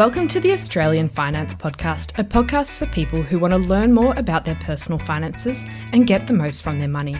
[0.00, 4.14] Welcome to the Australian Finance Podcast, a podcast for people who want to learn more
[4.16, 5.62] about their personal finances
[5.92, 7.18] and get the most from their money.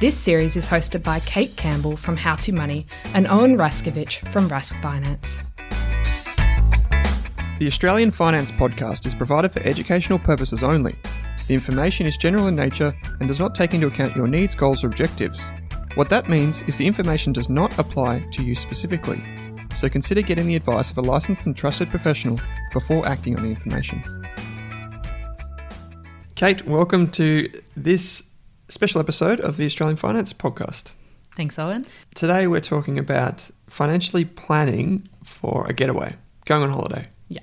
[0.00, 4.48] This series is hosted by Kate Campbell from How to Money and Owen Raskovich from
[4.48, 5.42] Rask Finance.
[7.58, 10.96] The Australian Finance Podcast is provided for educational purposes only.
[11.46, 14.82] The information is general in nature and does not take into account your needs, goals,
[14.82, 15.42] or objectives.
[15.94, 19.22] What that means is the information does not apply to you specifically
[19.74, 22.40] so consider getting the advice of a licensed and trusted professional
[22.72, 24.02] before acting on the information.
[26.34, 28.24] Kate, welcome to this
[28.68, 30.92] special episode of the Australian Finance Podcast.
[31.36, 31.84] Thanks, Owen.
[32.14, 36.14] Today we're talking about financially planning for a getaway,
[36.44, 37.08] going on holiday.
[37.28, 37.40] Yeah.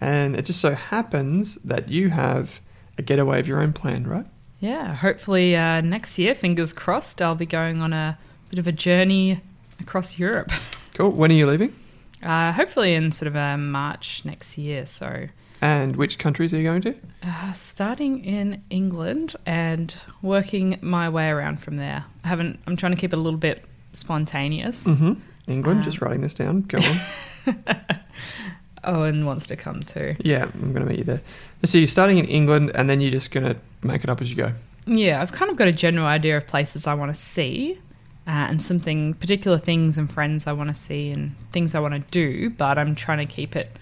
[0.00, 2.60] And it just so happens that you have
[2.96, 4.26] a getaway of your own planned, right?
[4.60, 8.18] Yeah, hopefully uh, next year, fingers crossed, I'll be going on a
[8.50, 9.40] bit of a journey
[9.80, 10.50] across Europe.
[10.94, 11.10] Cool.
[11.10, 11.74] When are you leaving?
[12.22, 14.86] Uh, hopefully in sort of uh, March next year.
[14.86, 15.26] So.
[15.60, 16.94] And which countries are you going to?
[17.22, 22.04] Uh, starting in England and working my way around from there.
[22.24, 22.60] I haven't.
[22.66, 24.84] I'm trying to keep it a little bit spontaneous.
[24.84, 25.14] Mm-hmm.
[25.48, 25.82] England.
[25.82, 26.62] just writing this down.
[26.62, 27.56] Go on.
[28.84, 30.14] Owen wants to come too.
[30.20, 31.22] Yeah, I'm going to meet you there.
[31.64, 34.30] So you're starting in England, and then you're just going to make it up as
[34.30, 34.52] you go.
[34.86, 37.78] Yeah, I've kind of got a general idea of places I want to see
[38.28, 41.94] uh, and something particular things and friends I want to see and things I want
[41.94, 43.74] to do, but I'm trying to keep it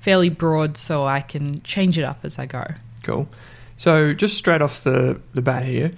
[0.00, 2.64] fairly broad so I can change it up as I go.
[3.02, 3.28] Cool.
[3.76, 5.92] So just straight off the the bat here,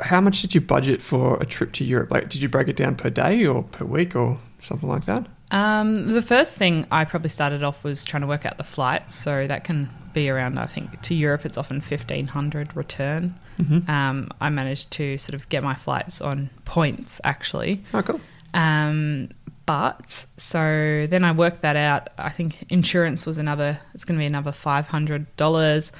[0.00, 2.10] how much did you budget for a trip to Europe?
[2.10, 5.26] Like, did you break it down per day or per week or something like that?
[5.52, 9.14] Um, the first thing I probably started off was trying to work out the flights.
[9.14, 13.38] So that can be around, I think, to Europe, it's often 1500 return.
[13.60, 13.90] Mm-hmm.
[13.90, 17.82] Um, I managed to sort of get my flights on points actually.
[17.94, 18.20] Oh, cool.
[18.54, 19.28] Um,
[19.66, 22.08] but so then I worked that out.
[22.18, 23.78] I think insurance was another.
[23.94, 25.92] It's going to be another five hundred dollars.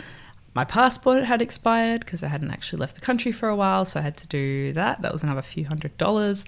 [0.55, 4.01] My passport had expired because I hadn't actually left the country for a while, so
[4.01, 5.01] I had to do that.
[5.01, 6.45] That was another few hundred dollars.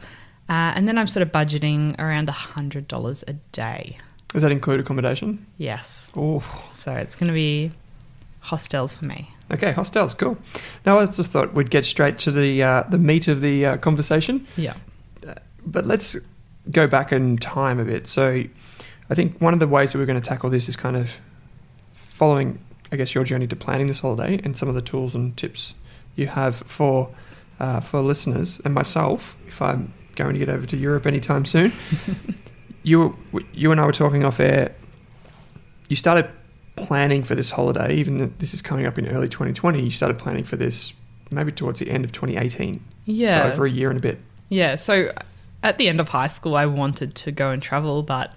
[0.49, 3.99] Uh, and then I'm sort of budgeting around hundred dollars a day.
[4.29, 5.47] Does that include accommodation?
[5.59, 6.11] Yes.
[6.17, 6.43] Oh.
[6.67, 7.71] So it's going to be
[8.41, 9.31] hostels for me.
[9.53, 10.37] Okay, hostels, cool.
[10.85, 13.77] Now I just thought we'd get straight to the uh, the meat of the uh,
[13.79, 14.47] conversation.
[14.57, 14.75] Yeah.
[15.27, 15.35] Uh,
[15.67, 16.17] but let's
[16.71, 18.07] go back in time a bit.
[18.07, 18.45] So,
[19.11, 21.19] I think one of the ways that we're going to tackle this is kind of
[21.93, 22.59] following,
[22.91, 25.75] I guess, your journey to planning this holiday and some of the tools and tips
[26.17, 27.11] you have for
[27.61, 29.37] uh, for listeners and myself.
[29.47, 31.73] If I'm going to get over to Europe anytime soon,
[32.83, 33.17] you
[33.53, 34.75] you and I were talking off air.
[35.89, 36.31] You started
[36.77, 40.45] planning for this holiday, even this is coming up in early 2020, you started planning
[40.45, 40.93] for this
[41.31, 42.81] maybe towards the end of 2018.
[43.07, 43.43] Yeah.
[43.43, 44.19] So over a year and a bit.
[44.49, 44.77] Yeah.
[44.77, 45.13] So
[45.63, 48.35] at the end of high school, I wanted to go and travel, but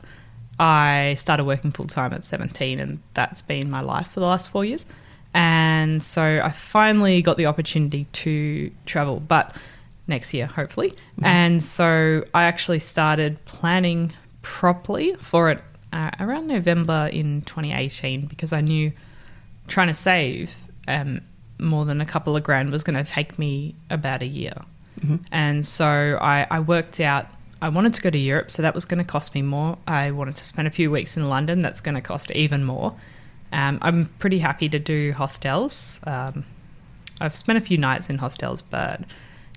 [0.59, 4.49] I started working full time at 17, and that's been my life for the last
[4.49, 4.85] four years.
[5.33, 9.55] And so I finally got the opportunity to travel, but
[10.07, 10.91] next year, hopefully.
[10.91, 11.25] Mm-hmm.
[11.25, 15.61] And so I actually started planning properly for it
[15.93, 18.91] uh, around November in 2018 because I knew
[19.67, 20.55] trying to save
[20.87, 21.21] um,
[21.59, 24.53] more than a couple of grand was going to take me about a year.
[25.01, 25.17] Mm-hmm.
[25.31, 27.27] And so I, I, worked out
[27.61, 29.77] I wanted to go to Europe, so that was going to cost me more.
[29.87, 32.95] I wanted to spend a few weeks in London, that's going to cost even more.
[33.51, 35.99] Um, I'm pretty happy to do hostels.
[36.03, 36.45] Um,
[37.19, 39.01] I've spent a few nights in hostels, but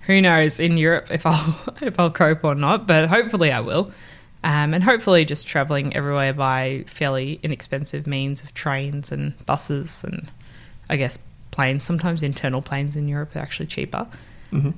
[0.02, 2.86] who knows in Europe if I'll if I'll cope or not.
[2.86, 3.92] But hopefully I will,
[4.44, 10.30] um, and hopefully just traveling everywhere by fairly inexpensive means of trains and buses and
[10.88, 11.18] I guess
[11.50, 11.84] planes.
[11.84, 14.06] Sometimes internal planes in Europe are actually cheaper.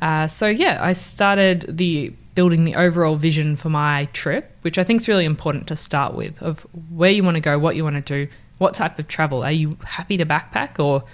[0.02, 4.84] Uh, so yeah, I started the building the overall vision for my trip, which I
[4.84, 6.60] think is really important to start with of
[6.90, 9.42] where you want to go, what you want to do, what type of travel.
[9.42, 11.04] Are you happy to backpack or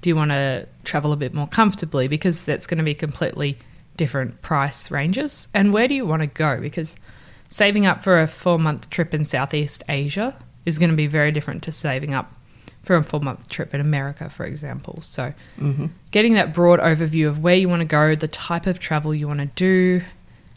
[0.00, 2.08] do you want to travel a bit more comfortably?
[2.08, 3.58] Because that's going to be completely
[3.96, 5.48] different price ranges.
[5.54, 6.60] And where do you want to go?
[6.60, 6.96] Because
[7.48, 11.32] saving up for a four month trip in Southeast Asia is going to be very
[11.32, 12.32] different to saving up
[12.82, 15.00] for a four month trip in America, for example.
[15.02, 15.32] So,
[16.12, 19.26] getting that broad overview of where you want to go, the type of travel you
[19.26, 20.02] want to do,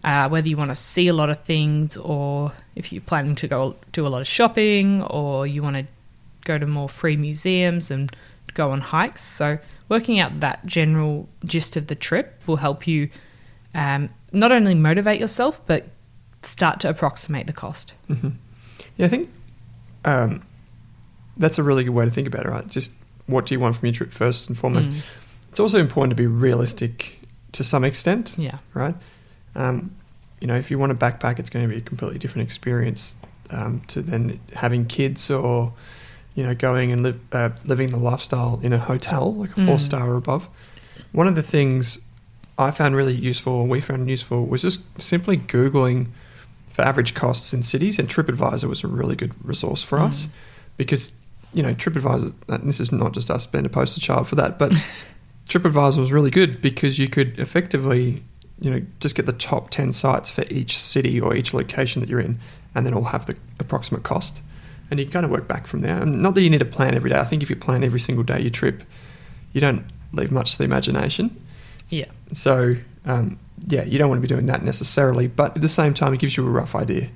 [0.04, 3.48] uh, whether you want to see a lot of things, or if you're planning to
[3.48, 5.86] go do a lot of shopping, or you want to
[6.46, 8.16] go to more free museums and
[8.54, 9.22] go on hikes.
[9.22, 9.58] So,
[9.88, 13.10] working out that general gist of the trip will help you
[13.74, 15.88] um, not only motivate yourself, but
[16.42, 17.94] start to approximate the cost.
[18.10, 19.30] Yeah, I think
[20.06, 20.46] um,
[21.38, 22.68] that's a really good way to think about it, right?
[22.68, 22.92] Just
[23.28, 24.90] what do you want from your trip first and foremost.
[24.90, 25.02] Mm.
[25.52, 27.20] It's also important to be realistic
[27.54, 28.58] to some extent, Yeah.
[28.74, 28.96] right?
[29.56, 29.96] Um,
[30.40, 33.16] you know, if you want to backpack, it's going to be a completely different experience
[33.50, 35.74] um, to then having kids or,
[36.40, 39.66] you know, going and live, uh, living the lifestyle in a hotel, like a Mm.
[39.66, 40.48] four star or above.
[41.12, 42.00] One of the things
[42.58, 46.08] I found really useful, and we found useful, was just simply Googling
[46.74, 50.30] for average costs in cities, and TripAdvisor was a really good resource for us Mm.
[50.78, 51.12] because,
[51.54, 54.58] you know, TripAdvisor, and this is not just us being a poster child for that,
[54.58, 54.72] but
[55.50, 58.24] TripAdvisor was really good because you could effectively,
[58.62, 62.10] you know, just get the top 10 sites for each city or each location that
[62.10, 62.40] you're in,
[62.76, 64.42] and then it'll have the approximate cost.
[64.92, 66.02] And you kind of work back from there.
[66.02, 67.18] And not that you need to plan every day.
[67.18, 68.84] I think if you plan every single day your trip,
[69.54, 71.40] you don't leave much to the imagination.
[71.90, 72.06] Yeah.
[72.34, 72.74] So,
[73.06, 76.14] um, yeah, you don't want to be doing that necessarily, but at the same time,
[76.14, 77.10] it gives you a rough idea.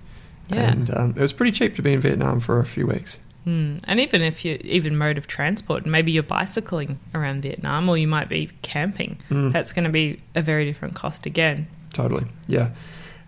[0.49, 0.71] Yeah.
[0.71, 3.17] And um, it was pretty cheap to be in Vietnam for a few weeks.
[3.43, 3.77] Hmm.
[3.85, 8.07] And even if you even mode of transport, maybe you're bicycling around Vietnam, or you
[8.07, 9.17] might be camping.
[9.29, 9.51] Mm.
[9.51, 11.67] That's going to be a very different cost again.
[11.91, 12.25] Totally.
[12.47, 12.69] Yeah.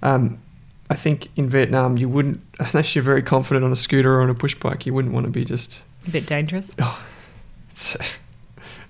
[0.03, 0.39] Um,
[0.89, 4.29] I think in Vietnam, you wouldn't, unless you're very confident on a scooter or on
[4.29, 5.81] a push bike, you wouldn't want to be just.
[6.07, 6.75] A bit dangerous.
[7.71, 7.97] It's,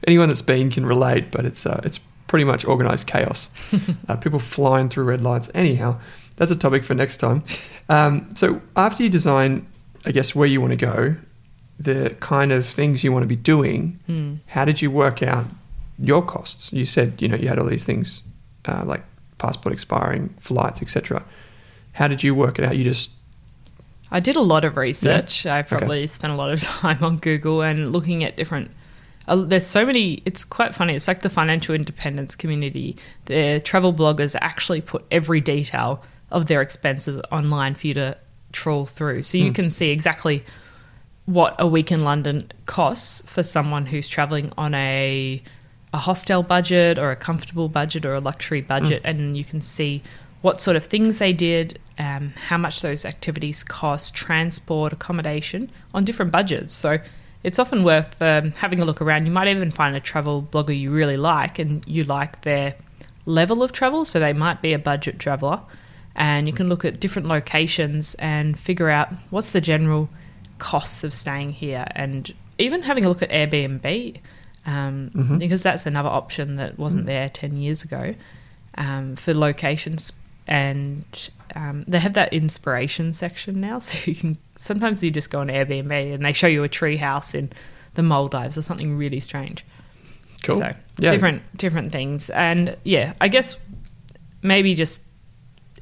[0.06, 3.50] anyone that's been can relate, but it's uh, it's pretty much organized chaos.
[4.10, 5.50] uh, people flying through red lights.
[5.54, 6.00] Anyhow,
[6.36, 7.44] that's a topic for next time.
[7.90, 9.66] Um, so after you design,
[10.06, 11.16] I guess where you want to go,
[11.80, 14.36] the kind of things you want to be doing, Hmm.
[14.48, 15.46] how did you work out
[15.98, 16.74] your costs?
[16.74, 18.22] You said you know you had all these things
[18.66, 19.04] uh, like
[19.38, 21.24] passport expiring, flights, etc.
[21.96, 22.78] How did you work it out?
[22.78, 23.12] You just
[24.12, 25.46] I did a lot of research.
[25.46, 28.70] I probably spent a lot of time on Google and looking at different.
[29.28, 30.22] Uh, there's so many.
[30.26, 30.94] It's quite funny.
[30.96, 32.96] It's like the financial independence community.
[33.26, 38.18] The travel bloggers actually put every detail of their expenses online for you to
[38.52, 39.54] trawl through, so you Hmm.
[39.54, 40.44] can see exactly
[41.26, 45.42] what a week in London costs for someone who's traveling on a
[45.94, 50.04] a hostel budget or a comfortable budget or a luxury budget, and you can see
[50.46, 56.06] what sort of things they did, um, how much those activities cost, transport, accommodation on
[56.06, 56.72] different budgets.
[56.72, 57.00] So
[57.42, 59.26] it's often worth um, having a look around.
[59.26, 62.76] You might even find a travel blogger you really like and you like their
[63.26, 64.06] level of travel.
[64.06, 65.62] So they might be a budget traveler,
[66.16, 70.10] and you can look at different locations and figure out what's the general
[70.60, 74.18] costs of staying here and even having a look at Airbnb
[74.68, 75.40] um, Mhm.
[75.40, 78.14] because that's another option that wasn't there 10 years ago
[78.78, 80.14] um, for locations.
[80.48, 83.80] And um, they have that inspiration section now.
[83.86, 86.98] So you can sometimes you just go on Airbnb and they show you a tree
[86.98, 87.52] house in
[87.96, 89.66] the Maldives or something really strange.
[90.44, 90.56] cool.
[90.56, 91.10] So yeah.
[91.10, 93.58] different different things, and yeah, I guess
[94.42, 95.02] maybe just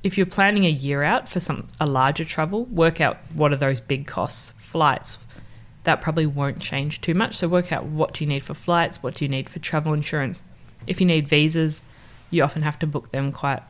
[0.04, 3.58] if you're planning a year out for some a larger travel, work out what are
[3.58, 4.54] those big costs.
[4.58, 5.18] Flights
[5.84, 7.36] that probably won't change too much.
[7.36, 9.94] So work out what do you need for flights, what do you need for travel
[9.94, 10.42] insurance.
[10.88, 11.82] If you need visas,
[12.30, 13.62] you often have to book them quite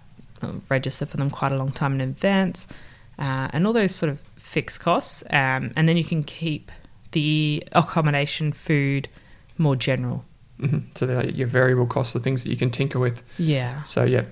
[0.70, 2.68] register for them quite a long time in advance,
[3.20, 5.24] uh, and all those sort of fixed costs.
[5.30, 6.72] Um, and then you can keep
[7.12, 9.08] the accommodation, food
[9.58, 10.26] more general.
[10.60, 13.22] hmm So they're your variable costs, the things that you can tinker with.
[13.38, 13.84] Yeah.
[13.84, 14.24] So yeah,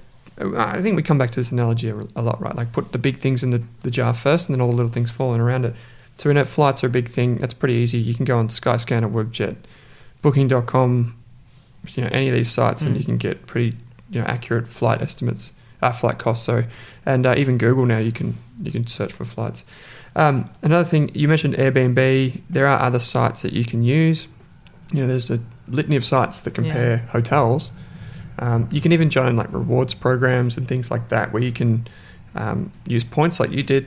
[0.58, 2.56] I think we come back to this analogy a, lot, right?
[2.56, 4.92] Like put the big things in the, the jar first, and then all the little
[4.92, 5.76] things falling around it.
[6.18, 7.38] So we know flights are a big thing.
[7.38, 7.98] That's pretty easy.
[8.00, 9.56] You can go on Skyscanner, Webjet,
[10.22, 11.18] Booking.com,
[11.96, 13.00] you know, any of these sites, and Mm.
[13.00, 13.76] you can get pretty
[14.10, 15.52] you know accurate flight estimates.
[15.82, 16.46] Uh, flight costs.
[16.46, 16.64] So,
[17.06, 19.66] and uh, even Google now you can you can search for flights.
[20.16, 22.42] Um, another thing you mentioned Airbnb.
[22.50, 24.28] There are other sites that you can use.
[24.92, 27.12] You know, there's a litany of sites that compare Yeah.
[27.12, 27.72] hotels.
[28.40, 31.88] Um, you can even join like rewards programs and things like that, where you can
[32.36, 33.86] um, use points like you did,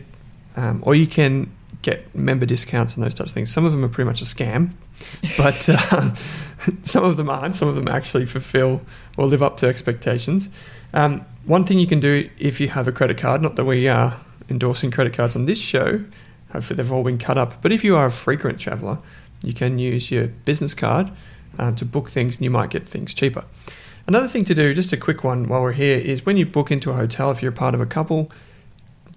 [0.57, 1.51] um, or you can
[1.83, 3.53] get member discounts and those types of things.
[3.53, 4.71] Some of them are pretty much a scam,
[5.37, 6.15] but um,
[6.85, 7.55] some of them aren't.
[7.57, 8.81] Some of them actually fulfill
[9.19, 10.49] or live up to expectations.
[10.95, 13.89] Um, one thing you can do if you have a credit card, not that we
[13.89, 16.05] are endorsing credit cards on this show,
[16.53, 18.99] hopefully they've all been cut up, but if you are a frequent traveller,
[19.43, 21.11] you can use your business card
[21.59, 23.45] um, to book things and you might get things cheaper.
[24.07, 26.71] Another thing to do, just a quick one while we're here, is when you book
[26.71, 28.31] into a hotel, if you're part of a couple,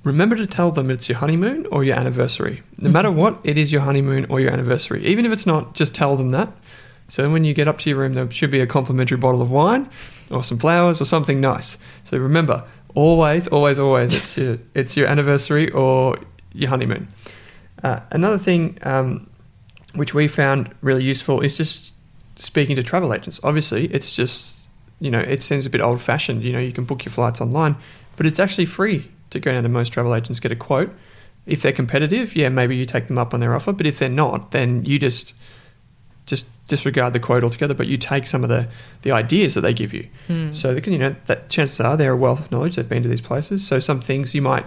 [0.04, 2.62] remember to tell them it's your honeymoon or your anniversary.
[2.78, 5.06] No matter what, it is your honeymoon or your anniversary.
[5.06, 6.50] Even if it's not, just tell them that.
[7.08, 9.50] So when you get up to your room, there should be a complimentary bottle of
[9.50, 9.90] wine
[10.30, 11.78] or some flowers or something nice.
[12.04, 12.64] So remember,
[12.96, 16.18] always, always, always, it's your it's your anniversary or
[16.54, 17.08] your honeymoon.
[17.84, 19.30] Uh, another thing um,
[19.94, 21.94] which we found really useful is just
[22.36, 23.40] speaking to travel agents.
[23.44, 24.68] Obviously, it's just
[25.00, 26.44] you know it seems a bit old fashioned.
[26.44, 27.76] You know, you can book your flights online,
[28.16, 30.94] but it's actually free to go down to most travel agents get a quote.
[31.46, 33.72] If they're competitive, yeah, maybe you take them up on their offer.
[33.72, 35.34] But if they're not, then you just
[36.26, 37.74] just disregard the quote altogether.
[37.74, 38.68] But you take some of the
[39.02, 40.08] the ideas that they give you.
[40.54, 42.76] So they can, you know, that chances are they're a wealth of knowledge.
[42.76, 43.66] They've been to these places.
[43.66, 44.66] So some things you might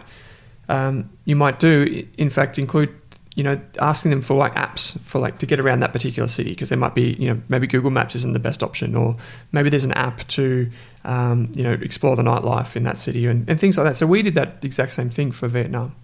[0.71, 2.95] um, you might do, in fact, include
[3.37, 6.51] you know asking them for like apps for like to get around that particular city
[6.51, 9.17] because there might be you know maybe Google Maps isn't the best option or
[9.53, 10.69] maybe there's an app to
[11.05, 13.97] um, you know explore the nightlife in that city and, and things like that.
[13.97, 15.95] So we did that exact same thing for Vietnam.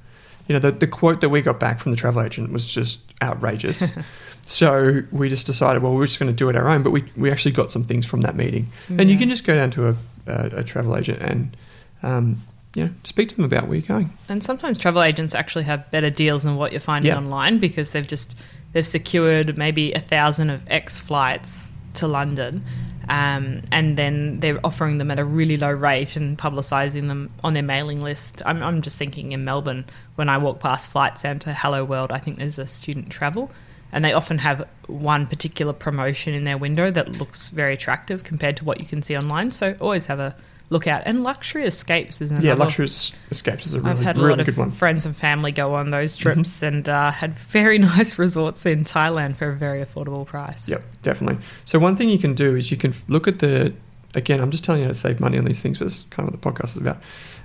[0.49, 3.01] You know the, the quote that we got back from the travel agent was just
[3.23, 3.83] outrageous.
[4.47, 6.83] so we just decided well we're just going to do it our own.
[6.83, 9.55] But we we actually got some things from that meeting and you can just go
[9.55, 11.57] down to a, a, a travel agent and
[12.03, 12.41] um,
[12.75, 14.11] you know speak to them about where you're going.
[14.29, 17.19] And sometimes travel agents actually have better deals than what you're finding Yeah.
[17.19, 18.37] online because they've just
[18.73, 22.63] they've secured maybe a thousand of X flights to London,
[23.09, 27.55] um, and then they're offering them at a really low rate and publicising them on
[27.55, 28.43] their mailing list.
[28.45, 29.87] I'm, I'm just thinking in Melbourne
[30.17, 33.51] when I walk past Flight Centre, Hello World, I think there's a student travel.
[33.93, 38.57] And they often have one particular promotion in their window that looks very attractive compared
[38.59, 39.51] to what you can see online.
[39.53, 40.35] So always have a
[40.71, 41.03] look out.
[41.07, 44.31] And Luxury Escapes is another Yeah, luxury Escapes is a really, I've had a really
[44.31, 44.69] lot good of one.
[44.69, 44.77] Mm-hmm.
[44.77, 49.37] friends and family go on those trips and uh, had very nice resorts in Thailand
[49.37, 50.69] for a very affordable price.
[50.69, 51.43] Yep, definitely.
[51.65, 53.73] So one thing you can do is you can look at the.
[54.15, 56.27] Again, I'm just telling you how to save money on these things, but that's kind
[56.27, 56.99] of what the podcast is about.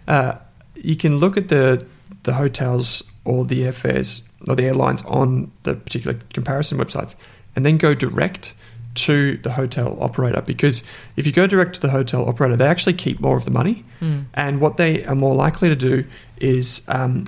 [0.08, 0.36] Uh,
[0.76, 1.86] you can look at the
[2.24, 7.16] the hotels or the airfares or the airlines on the particular comparison websites,
[7.56, 8.54] and then go direct
[8.94, 10.84] to the hotel operator because
[11.16, 13.86] if you go direct to the hotel operator, they actually keep more of the money,
[14.02, 14.26] Mm.
[14.34, 16.04] and what they are more likely to do
[16.40, 17.26] is um,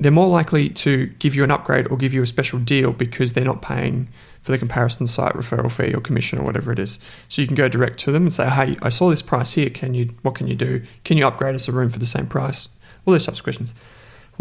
[0.00, 3.32] they're more likely to give you an upgrade or give you a special deal because
[3.34, 4.08] they're not paying
[4.42, 6.98] for the comparison site referral fee or commission or whatever it is.
[7.28, 9.70] So you can go direct to them and say, "Hey, I saw this price here.
[9.70, 10.10] Can you?
[10.22, 10.82] What can you do?
[11.04, 12.68] Can you upgrade us a room for the same price?"
[13.06, 13.72] All those types of questions.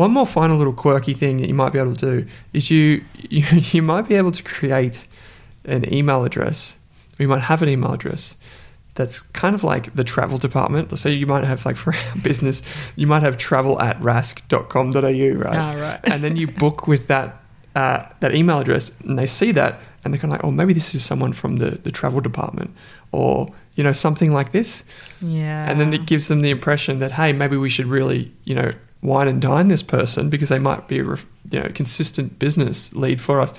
[0.01, 3.03] One more final little quirky thing that you might be able to do is you
[3.29, 3.43] you,
[3.73, 5.07] you might be able to create
[5.65, 6.73] an email address.
[7.19, 8.35] Or you might have an email address
[8.95, 10.97] that's kind of like the travel department.
[10.97, 12.63] So you might have like for our business,
[12.95, 14.99] you might have travel at rask.com.au,
[15.45, 15.57] right?
[15.57, 15.99] Ah, right.
[16.03, 17.37] and then you book with that
[17.75, 20.73] uh, that email address, and they see that, and they're kind of like, oh, maybe
[20.73, 22.71] this is someone from the, the travel department,
[23.11, 24.83] or you know something like this,
[25.21, 25.69] Yeah.
[25.69, 28.71] and then it gives them the impression that hey, maybe we should really you know
[29.01, 31.17] wine and dine this person because they might be a you
[31.53, 33.53] know consistent business lead for us.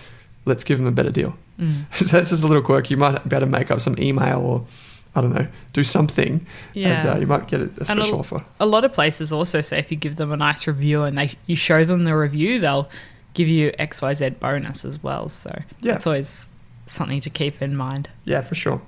[0.45, 1.35] Let's give them a better deal.
[1.59, 1.85] Mm.
[1.99, 2.91] so that's just a little quirk.
[2.91, 4.67] You might be able to make up some email or
[5.15, 7.13] I don't know, do something, and Yeah.
[7.13, 8.45] uh, you might get a, a And special a, offer.
[8.61, 11.33] a lot of places also say if you give them a nice review and they
[11.47, 12.89] you show them the review, they'll
[13.35, 15.29] give you XYZ bonus as well.
[15.29, 15.51] So
[15.83, 15.93] Yeah.
[15.93, 16.47] that's always
[16.87, 18.09] something to keep in mind.
[18.25, 18.81] Yeah, for sure.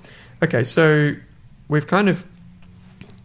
[0.43, 1.13] Okay, so
[1.67, 2.25] we've kind of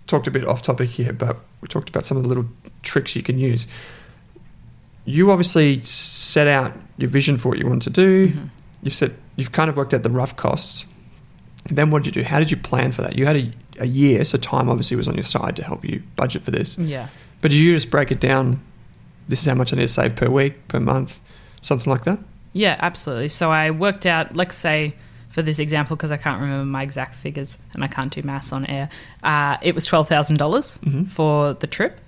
[0.07, 2.47] talked a bit off topic here, but we talked about some of the little
[2.83, 3.67] tricks you can use.
[5.05, 8.29] You obviously set out your vision for what you want to do.
[8.29, 8.49] Mhm.
[8.83, 10.87] You've set, you've kind of worked out the rough costs.
[11.69, 12.29] Then what did you do?
[12.29, 13.17] How did you plan for that?
[13.19, 16.03] You had a, a year, so time obviously was on your side to help you
[16.17, 16.79] budget for this.
[16.79, 17.09] Yeah.
[17.41, 18.61] But did you just break it down?
[19.29, 21.21] This is how much I need to save per week, per month,
[21.61, 22.19] something like that.
[22.53, 23.29] Yeah, absolutely.
[23.29, 24.95] So I worked out, let's say,
[25.29, 28.53] for this example, because I can't remember my exact figures and I can't do maths
[28.53, 28.89] on air,
[29.23, 31.09] uh, it was $12,000 Mhm.
[31.09, 32.01] for the trip.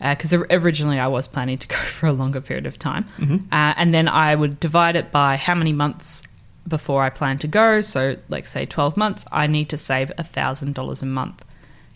[0.00, 3.06] Because originally I was planning to go for a longer period of time.
[3.18, 3.40] Mhm.
[3.52, 6.22] Uh, and then I would divide it by how many months
[6.66, 7.80] before I plan to go.
[7.80, 11.44] So, like, say 12 months, I need to save $1,000 a month.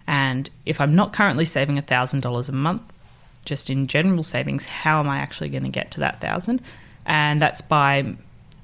[0.07, 2.83] And if I'm not currently saving $1,000 a month,
[3.45, 6.61] just in general savings, how am I actually going to get to that thousand?
[7.07, 8.15] And that's by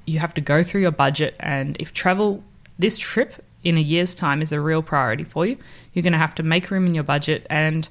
[0.06, 1.34] you have to go through your budget.
[1.40, 2.42] And if travel,
[2.78, 5.56] this trip in a year's time is a real priority for you,
[5.92, 7.46] you're going to have to make room in your budget.
[7.48, 7.88] And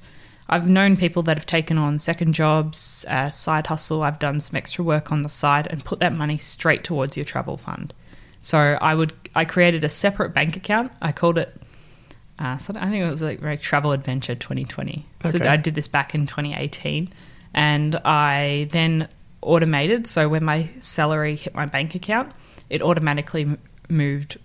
[0.48, 4.02] I've known people that have taken on second jobs, uh, side hustle.
[4.02, 7.24] I've done some extra work on the side and put that money straight towards your
[7.24, 7.94] travel fund.
[8.40, 10.92] So I would I created a separate bank account.
[11.00, 11.60] I called it.
[12.38, 15.06] Uh, so I think it was like, like Travel Adventure 2020.
[15.22, 15.46] So Okay.
[15.46, 17.08] I did this back in 2018,
[17.54, 19.08] and I then
[19.40, 20.06] automated.
[20.06, 22.32] So when my salary hit my bank account,
[22.68, 23.58] it automatically m-
[23.88, 24.36] moved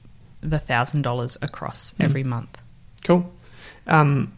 [0.42, 2.58] the thousand dollars across every month.
[3.04, 3.30] Cool.
[3.88, 4.32] Um,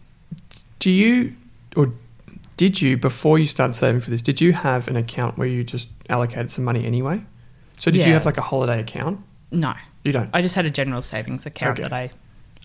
[0.79, 1.35] do you
[1.75, 1.93] or
[2.57, 4.21] did you before you started saving for this?
[4.21, 7.23] Did you have an account where you just allocated some money anyway?
[7.79, 9.19] So did you have like a holiday account?
[9.51, 9.73] No,
[10.03, 10.29] You don't.
[10.33, 11.83] I just had a general savings account Okay.
[11.83, 12.11] that I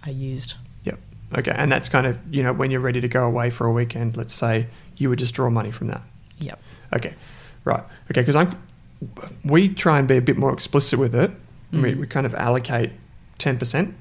[0.04, 0.54] I used.
[0.84, 0.98] Yep.
[1.38, 3.72] Okay, and that's kind of you know when you're ready to go away for a
[3.72, 4.16] weekend.
[4.16, 6.02] Let's say you would just draw money from that.
[6.38, 6.60] Yep.
[6.94, 7.14] Okay,
[7.64, 7.82] right.
[8.10, 8.56] Okay, because I'm
[9.44, 11.30] we try and be a bit more explicit with it.
[11.72, 11.96] We, Mhm.
[12.00, 12.92] we kind of allocate
[13.38, 13.94] ten percent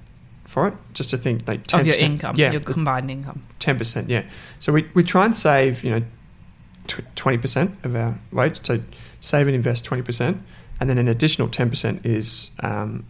[0.56, 3.44] for it, just to think like ten Of your income, Yeah, your combined income.
[3.60, 4.10] ten percent.
[4.10, 4.24] Yeah.
[4.60, 6.02] So we, we try and save you know
[7.16, 8.66] twenty percent of our wage.
[8.66, 8.80] So
[9.20, 10.42] save and invest twenty percent,
[10.80, 13.06] and then an additional ten percent is um,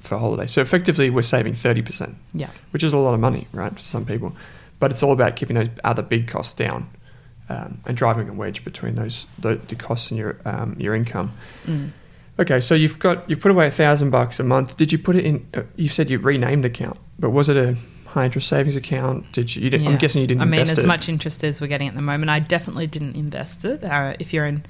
[0.00, 0.46] for holiday.
[0.46, 2.50] So effectively, we're saving thirty percent Yeah.
[2.72, 4.34] which is a lot of money, right, for some people.
[4.80, 6.88] But it's all about keeping those other big costs down
[7.48, 11.30] um, and driving a wedge between those the, the costs and your um, your income.
[11.64, 11.90] Mm.
[12.40, 14.76] Okay, so you've got you've put away a thousand bucks a month.
[14.76, 15.48] Did you put it in?
[15.54, 17.76] Uh, you said you renamed the account, but was it a
[18.06, 19.30] high interest savings account?
[19.32, 19.62] Did you?
[19.62, 20.42] you didn't, I'm guessing you didn't.
[20.42, 20.86] I mean, as it.
[20.86, 23.82] much interest as we're getting at the moment, I definitely didn't invest it.
[23.82, 24.64] Uh, if you're in,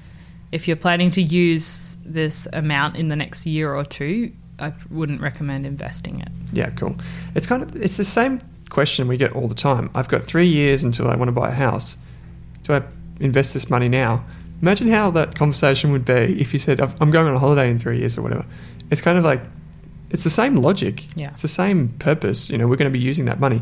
[0.51, 5.21] if you're planning to use this amount in the next year or two, I wouldn't
[5.21, 6.29] recommend investing it.
[6.51, 6.95] Yeah, cool.
[7.35, 9.91] It's kind of it's the same question we get all the time.
[9.93, 11.97] I've got three years until I want to buy a house.
[12.63, 12.83] Do I
[13.19, 14.23] invest this money now?
[14.61, 17.69] Imagine how that conversation would be if you said, "I've- "I'm going on a holiday
[17.71, 18.45] in three years" or whatever.
[18.91, 19.41] It's kind of like
[20.09, 21.05] it's the same logic.
[21.15, 21.29] Yeah.
[21.31, 22.49] it's the same purpose.
[22.49, 23.61] You know, we're going to be using that money,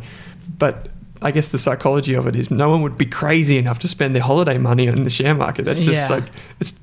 [0.57, 0.87] but
[1.21, 4.15] I guess the psychology of it is no one would be crazy enough to spend
[4.15, 5.65] their holiday money on the share market.
[5.65, 6.15] That's just Yeah.
[6.17, 6.23] like
[6.59, 6.73] it's.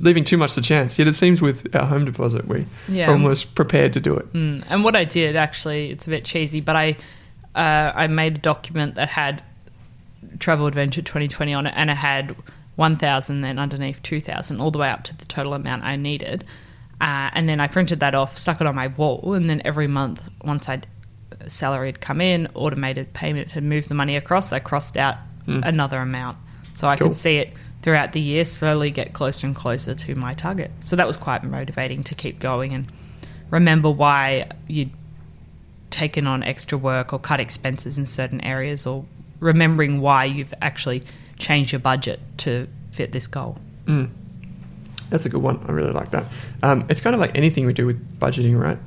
[0.00, 0.98] Leaving too much to chance.
[0.98, 3.10] Yet it seems with our home deposit, we Yeah.
[3.10, 4.32] almost prepared to do it.
[4.32, 4.62] Mm.
[4.70, 6.96] And what I did actually, it's a bit cheesy, but I
[7.54, 9.42] uh, I made a document that had
[10.38, 12.34] Travel Adventure 2020 on it, and it had
[12.76, 16.44] 1,000, then underneath 2,000, all the way up to the total amount I needed.
[17.00, 19.86] Uh, and then I printed that off, stuck it on my wall, and then every
[19.86, 20.86] month, once I'd
[21.46, 25.62] salary had come in, automated payment had moved the money across, I crossed out Mm.
[25.66, 26.38] another amount.
[26.72, 27.08] So I Cool.
[27.08, 30.70] could see it throughout the year slowly get closer and closer to my target.
[30.80, 32.86] So that was quite motivating to keep going and
[33.50, 34.90] remember why you'd
[35.90, 39.04] taken on extra work or cut expenses in certain areas or
[39.38, 41.02] remembering why you've actually
[41.38, 43.58] changed your budget to fit this goal.
[43.86, 44.10] Mm.
[45.10, 45.64] That's a good one.
[45.68, 46.24] I really like that.
[46.62, 48.78] Um, it's kind of like anything we do with budgeting, right?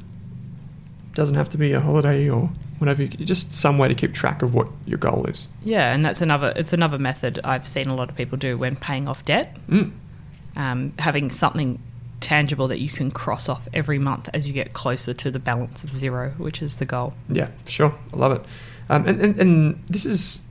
[1.14, 3.04] Doesn't have to be a holiday or whatever.
[3.04, 5.48] You, just some way to keep track of what your goal is.
[5.64, 8.76] Yeah, and that's another it's another method I've seen a lot of people do when
[8.76, 9.56] paying off debt.
[9.70, 9.92] Mm.
[10.56, 11.80] Um, having something
[12.20, 15.84] tangible that you can cross off every month as you get closer to the balance
[15.84, 17.14] of zero, which is the goal.
[17.30, 17.94] Yeah, sure.
[18.14, 18.46] I love it.
[18.90, 20.42] Um, and, and, and this is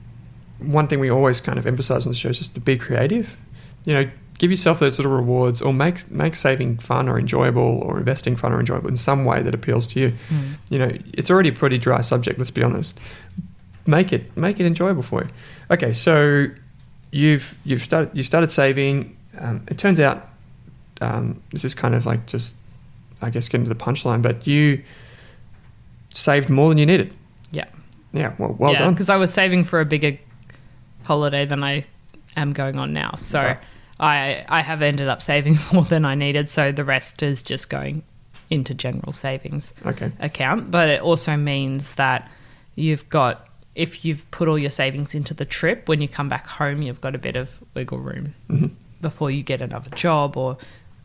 [0.59, 3.37] one thing we always kind of emphasize on the show is just to be creative.
[3.85, 7.97] You know, give yourself those little rewards or make, make saving fun or enjoyable or
[7.97, 10.13] investing fun or enjoyable in some way that appeals to you.
[10.29, 10.57] Mm.
[10.69, 12.99] You know, it's already a pretty dry subject, let's be honest.
[13.85, 15.29] Make it make it enjoyable for you.
[15.71, 16.47] Okay, so
[17.11, 19.15] you've you've started you started saving.
[19.39, 20.27] Um, it turns out
[20.99, 22.55] um, this is kind of like just
[23.21, 24.83] I guess getting to the punchline, but you
[26.13, 27.13] saved more than you needed.
[27.51, 27.65] Yeah.
[28.11, 28.93] Yeah, well, well yeah, done.
[28.93, 30.17] Because I was saving for a bigger
[31.07, 31.83] holiday than I
[32.35, 33.15] am going on now.
[33.15, 33.57] So Right.
[33.99, 36.49] I I have ended up saving more than I needed.
[36.49, 38.03] So the rest is just going
[38.49, 40.69] into general savings Okay, account.
[40.71, 42.29] But it also means that
[42.75, 46.47] you've got if you've put all your savings into the trip, when you come back
[46.47, 48.67] home, you've got a bit of wiggle room hmm
[48.99, 50.57] before you get another job or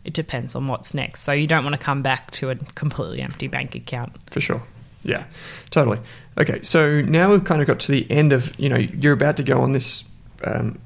[0.05, 1.21] it depends on what's next.
[1.21, 4.13] So you don't want to come back to a completely empty bank account.
[4.31, 4.63] for sure.
[5.05, 5.25] Yeah,
[5.71, 5.99] totally.
[6.39, 9.37] Okay, so now we've kind of got to the end of you know you're about
[9.37, 10.05] to go on this,
[10.45, 10.79] um,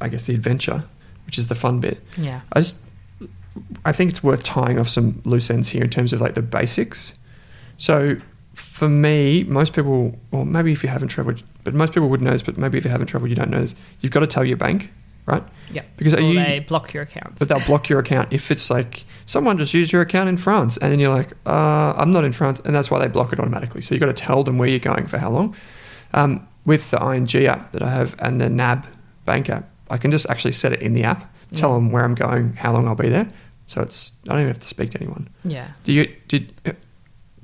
[0.00, 0.84] I guess the adventure,
[1.26, 2.02] which is the fun bit.
[2.16, 2.42] Yeah.
[2.52, 2.76] I just
[3.84, 6.42] I think it's worth tying off some loose ends here in terms of like the
[6.42, 7.14] basics.
[7.76, 8.16] So
[8.54, 12.32] for me, most people, or maybe if you haven't traveled, but most people would know
[12.32, 13.74] this, but maybe if you haven't traveled, you don't know this.
[14.00, 14.90] You've got to tell your bank,
[15.26, 15.42] right?
[15.72, 15.82] Yeah.
[15.96, 17.38] Because you- they block your accounts.
[17.38, 20.76] But they'll block your account if it's like someone just used your account in France,
[20.76, 23.38] and then you're like, uh, I'm not in France, and that's why they block it
[23.40, 23.80] automatically.
[23.82, 25.54] So you've got to tell them where you're going for how long.
[26.12, 28.86] Um, with the ING app that I have and the NAB
[29.24, 31.74] bank app, I can just actually set it in the app, tell Mm.
[31.74, 33.28] them where I'm going, how long I'll be there.
[33.66, 35.28] So it's I don't even have to speak to anyone.
[35.44, 35.68] Yeah.
[35.84, 36.52] Do you did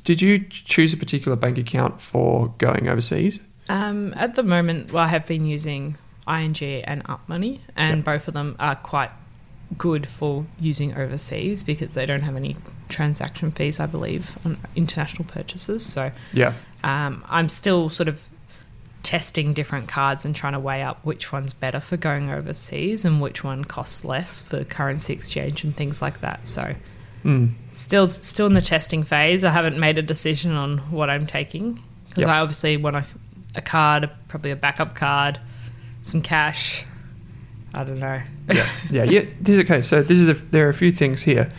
[0.04, 3.40] did you choose a particular bank account for going overseas?
[3.68, 5.96] Um, at the moment, well, I have been using
[6.28, 8.04] ING and UpMoney, and Yep.
[8.04, 9.10] both of them are quite
[9.78, 12.56] good for using overseas because they don't have any
[12.88, 15.84] transaction fees, I believe, on international purchases.
[15.86, 16.54] So Yeah.
[16.82, 18.20] um, I'm still sort of
[19.02, 23.20] testing different cards and trying to weigh up which one's better for going overseas and
[23.20, 26.46] which one costs less for currency exchange and things like that.
[26.46, 26.74] So
[27.24, 27.52] Mm.
[27.72, 29.44] still still in the testing phase.
[29.44, 31.78] I haven't made a decision on what I'm taking
[32.08, 32.28] because Yep.
[32.28, 33.04] I obviously want a,
[33.54, 35.38] a card, probably a backup card,
[36.02, 36.84] some cash.
[37.74, 38.20] I don't know.
[38.52, 39.24] yeah, yeah, yeah.
[39.40, 39.80] This is okay.
[39.82, 41.50] So this is a, there are a few things here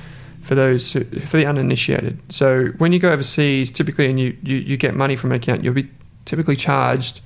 [0.42, 2.20] for those who, for the uninitiated.
[2.30, 5.64] So when you go overseas, typically, and you, you, you get money from an account,
[5.64, 5.90] you'll be
[6.26, 7.22] typically charged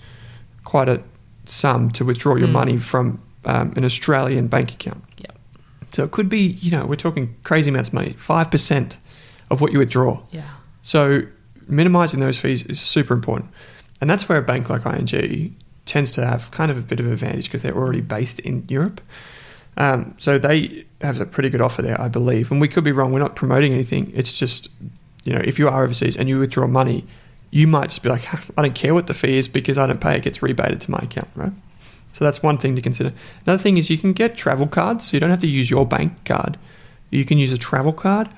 [0.65, 1.01] quite a
[1.45, 2.51] sum to withdraw your Mm.
[2.53, 5.03] money from um, an Australian bank account.
[5.17, 5.37] Yep.
[5.93, 8.99] So it could be, you know, we're talking crazy amounts of money, five percent
[9.49, 10.21] of what you withdraw.
[10.31, 10.43] Yeah.
[10.81, 11.21] So
[11.67, 13.49] minimizing those fees is super important.
[14.01, 17.05] And that's where a bank like ING tends to have kind of a bit of
[17.05, 19.01] an advantage because they're already based in Europe.
[19.77, 22.51] Um, so they have a pretty good offer there, I believe.
[22.51, 23.11] And we could be wrong.
[23.11, 24.11] We're not promoting anything.
[24.15, 24.69] It's just,
[25.23, 27.05] you know, if you are overseas and you withdraw money,
[27.51, 30.01] you might just be like, I don't care what the fee is because I don't
[30.01, 30.17] pay.
[30.17, 31.53] It gets rebated to my account, right?
[32.13, 33.13] So that's one thing to consider.
[33.45, 35.07] Another thing is you can get travel cards.
[35.07, 36.57] So you don't have to use your bank card.
[37.11, 38.29] You can use a travel card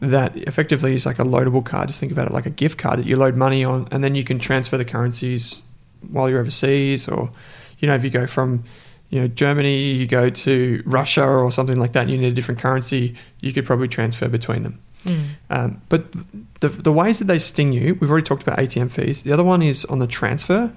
[0.00, 1.88] that effectively is like a loadable card.
[1.88, 4.14] Just think about it like a gift card that you load money on, and then
[4.14, 5.62] you can transfer the currencies
[6.10, 7.30] while you're overseas, or
[7.78, 8.64] you know, if you go from
[9.10, 12.34] you know Germany, you go to Russia or something like that, and you need a
[12.34, 14.78] different currency, you could probably transfer between them.
[15.04, 15.26] Mm.
[15.50, 16.12] Um, but
[16.60, 19.22] the the ways that they sting you, we've already talked about ATM fees.
[19.22, 20.72] The other one is on the transfer.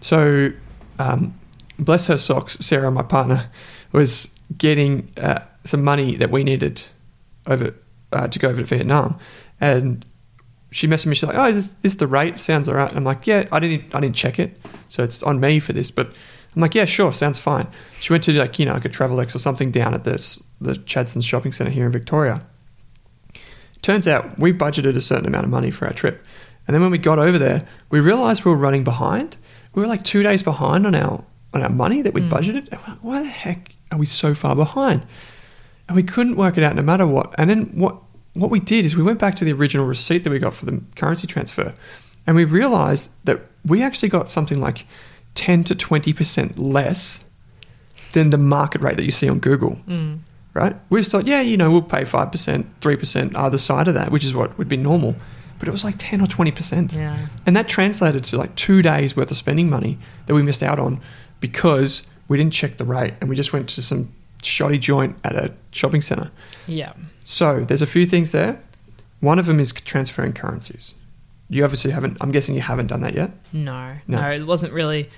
[0.00, 0.52] So,
[0.98, 1.38] um,
[1.78, 3.48] bless her socks, Sarah, my partner,
[3.92, 6.82] was getting uh, some money that we needed
[7.46, 7.74] over
[8.12, 9.18] uh, to go over to Vietnam,
[9.60, 10.04] and
[10.72, 11.14] she messaged me.
[11.14, 12.38] She's like, "Oh, is this, this the rate?
[12.40, 15.38] Sounds alright." And I'm like, "Yeah, I didn't I didn't check it, so it's on
[15.38, 16.08] me for this." But
[16.56, 17.66] I'm like, "Yeah, sure, sounds fine."
[18.00, 20.74] She went to like you know like a Travelex or something down at this the
[20.76, 22.42] Chadstone's shopping centre here in Victoria.
[23.82, 26.24] Turns out we budgeted a certain amount of money for our trip,
[26.66, 29.36] and then when we got over there, we realised we were running behind.
[29.74, 32.30] We were like two days behind on our on our money that we'd Mm.
[32.30, 32.68] budgeted.
[32.70, 35.04] And we're like, Why the heck are we so far behind?
[35.88, 37.34] And we couldn't work it out no matter what.
[37.36, 37.96] And then what
[38.34, 40.66] what we did is we went back to the original receipt that we got for
[40.66, 41.74] the currency transfer,
[42.26, 44.86] and we realised that we actually got something like
[45.34, 47.24] ten to twenty percent less
[48.12, 50.18] than the market rate that you see on Google Mm.
[50.52, 50.76] right?
[50.90, 54.22] We just thought, yeah, you know, we'll pay 5%, 3% either side of that, which
[54.22, 55.14] is what would be normal.
[55.58, 56.92] But it was like 10 or 20%.
[56.92, 57.16] Yeah.
[57.46, 60.78] And that translated to like two days worth of spending money that we missed out
[60.78, 61.00] on
[61.40, 65.34] because we didn't check the rate and we just went to some shoddy joint at
[65.34, 66.30] a shopping center.
[66.66, 66.92] Yeah.
[67.24, 68.58] So there's a few things there.
[69.20, 70.94] One of them is transferring currencies.
[71.48, 73.30] You obviously haven't, I'm guessing you haven't done that yet.
[73.52, 74.20] No, No.
[74.20, 75.10] no, it wasn't really.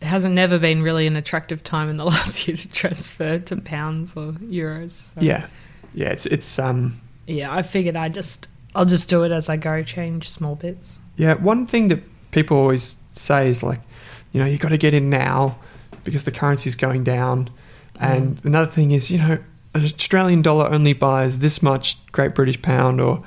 [0.00, 3.56] It hasn't never been really an attractive time in the last year to transfer to
[3.56, 4.90] pounds or euros.
[5.14, 5.46] so- Yeah.
[5.94, 7.52] Yeah, it's, it's, um, yeah.
[7.54, 10.98] I figured I just I'll just do it as I go, change small bits.
[11.16, 13.80] Yeah, one thing that people always say is like,
[14.32, 15.56] you know, you got to get in now
[16.02, 17.48] because the currency's going down.
[18.00, 19.38] And another thing is, you know,
[19.74, 23.22] an Australian dollar only buys this much Great British Pound or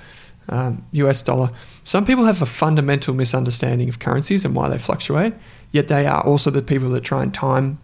[0.50, 1.50] um, US dollar.
[1.84, 5.34] Some people have a fundamental misunderstanding of currencies and why they fluctuate.
[5.72, 7.80] Yet they are also the people that try and time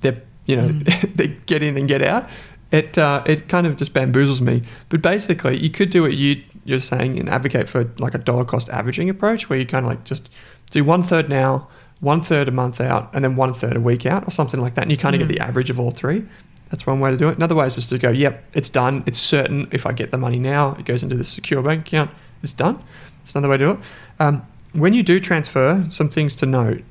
[0.00, 1.14] their, you know, Mm.
[1.16, 2.28] they get in and get out.
[2.70, 4.62] It uh, it kind of just bamboozles me.
[4.88, 8.46] But basically, you could do what you you're saying and advocate for like a dollar
[8.46, 10.30] cost averaging approach, where you kind of like just
[10.70, 11.68] do one third now,
[12.00, 14.74] one third a month out, and then one third a week out, or something like
[14.76, 15.28] that, and you kind of Mm.
[15.28, 16.24] get the average of all three.
[16.72, 17.36] That's one way to do it.
[17.36, 19.04] Another way is just to go, yep, it's done.
[19.06, 19.68] It's certain.
[19.72, 22.10] If I get the money now, it goes into the secure bank account.
[22.42, 22.82] It's done.
[23.22, 23.78] It's another way to do it.
[24.18, 26.82] Um, when you do transfer, some things to note.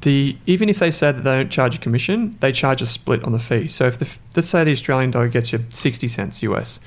[0.00, 3.22] The even if they say that they don't charge a commission, they charge a split
[3.24, 3.68] on the fee.
[3.68, 6.80] So if the let's say the Australian dollar gets you sixty cents US,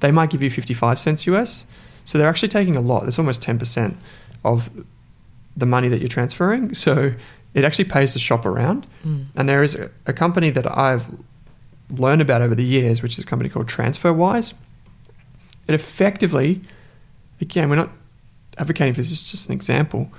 [0.00, 1.64] they might give you fifty five cents US.
[2.04, 3.08] So they're actually taking a lot.
[3.08, 3.96] It's almost ten percent
[4.44, 4.70] of
[5.56, 6.74] the money that you're transferring.
[6.74, 7.14] So
[7.54, 8.86] it actually pays to shop around.
[9.04, 9.26] Mm.
[9.36, 11.06] And there is a, a company that I've
[11.90, 14.54] learned about over the years, which is a company called TransferWise.
[15.66, 16.60] It effectively,
[17.40, 17.90] again, we're not
[18.58, 20.10] advocating for this, it's just an example,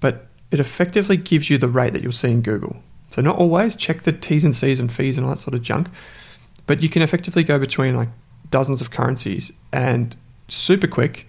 [0.00, 2.82] but it effectively gives you the rate that you'll see in Google.
[3.10, 5.62] So not always check the T's and C's and fees and all that sort of
[5.62, 5.88] junk,
[6.66, 8.08] but you can effectively go between like
[8.50, 10.16] dozens of currencies and
[10.48, 11.26] super quick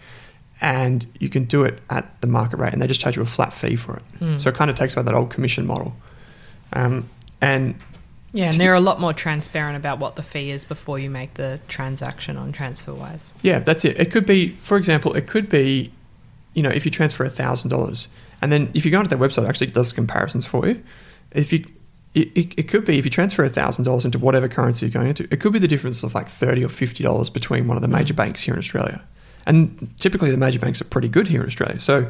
[0.62, 3.26] and you can do it at the market rate, and they just charge you a
[3.26, 4.04] flat fee for it.
[4.20, 4.40] Mm.
[4.40, 5.96] So it kind of takes away that old commission model.
[6.74, 7.10] Um,
[7.42, 7.76] and
[8.32, 11.34] Yeah, and they're a lot more transparent about what the fee is before you make
[11.36, 13.32] the transaction on TransferWise.
[13.42, 14.00] Yeah, that's it.
[14.00, 15.92] It could be, for example, it could be,
[16.54, 18.08] you know, if you transfer thousand dollars,
[18.42, 20.84] and then if you go onto their website, it actually does comparisons for you.
[21.32, 21.66] If you,
[22.14, 25.08] it, it, it could be if you transfer thousand dollars into whatever currency you're going
[25.08, 27.82] into, it could be the difference of like thirty or fifty dollars between one of
[27.82, 29.04] the major banks here in Australia,
[29.50, 31.80] and typically the major banks are pretty good here in Australia.
[31.82, 32.10] So,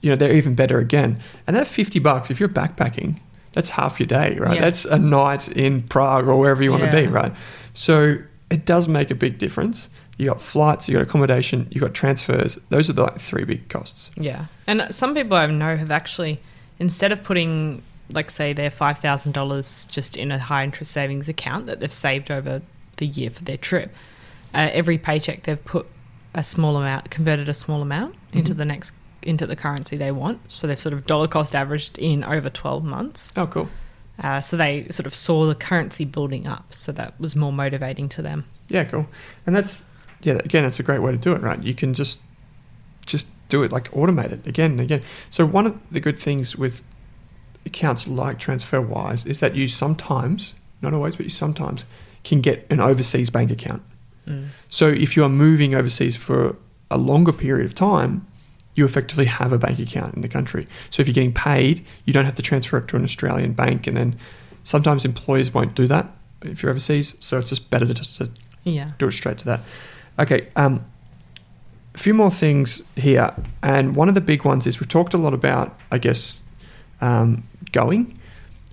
[0.00, 1.20] you know, they're even better again.
[1.46, 3.20] And that fifty bucks, if you're backpacking,
[3.52, 4.56] that's half your day, right?
[4.56, 4.60] Yeah.
[4.60, 7.32] That's a night in Prague or wherever you want to be, right?
[7.74, 8.18] So
[8.50, 9.88] it does make a big difference.
[10.16, 12.58] You got flights, you got accommodation, you got transfers.
[12.70, 14.10] Those are the like three big costs.
[14.16, 14.46] Yeah.
[14.66, 16.40] And some people I know have actually,
[16.80, 21.78] instead of putting, like, say, their $5,000 just in a high interest savings account that
[21.78, 22.62] they've saved over
[22.96, 23.94] the year for their trip,
[24.54, 25.86] uh, every paycheck they've put
[26.38, 30.40] a small amount, converted a small amount into the next, into the currency they want.
[30.46, 33.32] So they've sort of dollar cost averaged in over 12 months.
[33.36, 33.68] Oh, cool.
[34.20, 36.72] Uh, so they sort of saw the currency building up.
[36.72, 38.44] So that was more motivating to them.
[38.68, 39.08] Yeah, cool.
[39.46, 39.84] And that's
[40.20, 41.60] yeah, again, that's a great way to do it, right?
[41.60, 42.20] You can just
[43.04, 45.02] just do it like automate it again and again.
[45.30, 46.84] So one of the good things with
[47.66, 51.84] accounts like TransferWise is that you sometimes, not always, but you sometimes
[52.22, 53.82] can get an overseas bank account.
[54.28, 54.48] Mm.
[54.68, 56.56] So if you are moving overseas for
[56.90, 58.26] a longer period of time,
[58.74, 60.68] you effectively have a bank account in the country.
[60.90, 63.86] So if you're getting paid, you don't have to transfer it to an Australian bank,
[63.86, 64.16] and then
[64.62, 66.06] sometimes employers won't do that
[66.42, 67.16] if you're overseas.
[67.20, 68.30] So it's just better to just to
[68.64, 68.92] Yeah.
[68.98, 69.60] do it straight to that.
[70.18, 70.84] Okay, um,
[71.94, 75.18] a few more things here, and one of the big ones is we've talked a
[75.18, 76.42] lot about, I guess,
[77.00, 78.16] um, going.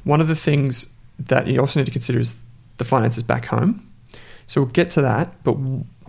[0.03, 0.87] One of the things
[1.17, 2.37] that you also need to consider is
[2.77, 3.84] the finances back home.
[4.47, 5.57] So we'll get to that, but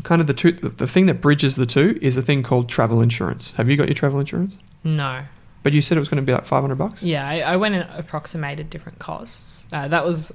[0.03, 3.01] kind of the two, the, thing that bridges the two is a thing called travel
[3.01, 3.53] insurance.
[3.53, 4.59] Have you got your travel insurance?
[4.85, 5.23] No.
[5.63, 7.03] But you said it was going to be like five hundred bucks.
[7.03, 9.67] Yeah, I, I went and approximated different costs.
[9.73, 10.31] Uh, that was,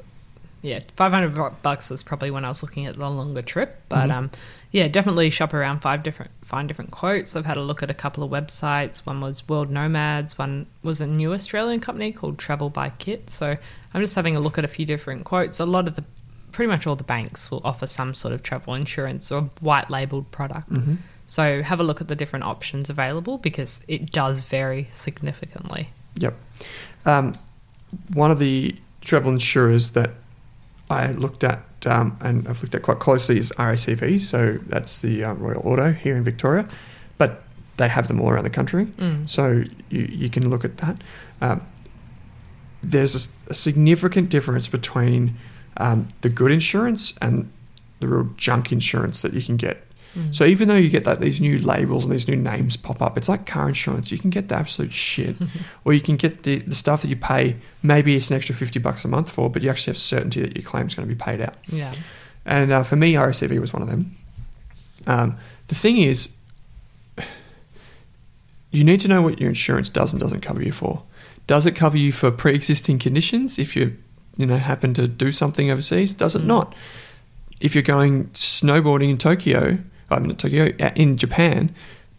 [0.61, 3.81] yeah, five hundred bucks was probably when I was looking at the longer trip.
[3.87, 4.13] But Mhm.
[4.13, 4.31] um,
[4.71, 7.35] yeah, definitely shop around five different, find different quotes.
[7.35, 9.05] I've had a look at a couple of websites.
[9.05, 10.37] One was World Nomads.
[10.37, 13.29] One was a new Australian company called Travel by Kit.
[13.29, 13.55] So
[13.93, 15.59] I'm just having a look at a few different quotes.
[15.59, 16.03] A lot of the,
[16.51, 20.29] pretty much all the banks will offer some sort of travel insurance or white labeled
[20.31, 20.71] product.
[20.71, 20.95] Mm-hmm.
[21.27, 25.89] So have a look at the different options available because it does vary significantly.
[26.15, 26.35] Yep.
[27.05, 27.37] Um,
[28.13, 30.11] one of the travel insurers that
[30.89, 34.19] I looked at um, and I've looked at quite closely is RACV.
[34.19, 36.67] So that's the uh, Royal Auto here in Victoria,
[37.17, 37.43] but
[37.77, 38.85] they have them all around the country.
[38.85, 39.27] Mm.
[39.27, 40.97] So you, you can look at that.
[41.39, 41.65] Um,
[42.81, 45.37] there's a significant difference between
[45.81, 47.51] um, the good insurance and
[47.99, 49.85] the real junk insurance that you can get.
[50.15, 50.35] Mm.
[50.35, 53.17] So even though you get like these new labels and these new names pop up,
[53.17, 54.11] it's like car insurance.
[54.11, 55.37] You can get the absolute shit,
[55.85, 57.57] or you can get the, the stuff that you pay.
[57.81, 60.55] Maybe it's an extra fifty bucks a month for, but you actually have certainty that
[60.55, 61.55] your claim is going to be paid out.
[61.67, 61.93] Yeah.
[62.45, 64.15] And uh, for me, RACV was one of them.
[65.07, 66.29] Um, the thing is,
[68.71, 71.03] you need to know what your insurance does and doesn't cover you for.
[71.47, 73.97] Does it cover you for pre-existing conditions if you,
[74.37, 76.13] you know, happen to do something overseas?
[76.13, 76.47] Does it Mm.
[76.47, 76.75] not?
[77.59, 79.77] If you're going snowboarding in Tokyo,
[80.09, 80.65] I mean Tokyo,
[80.95, 81.71] in Japan,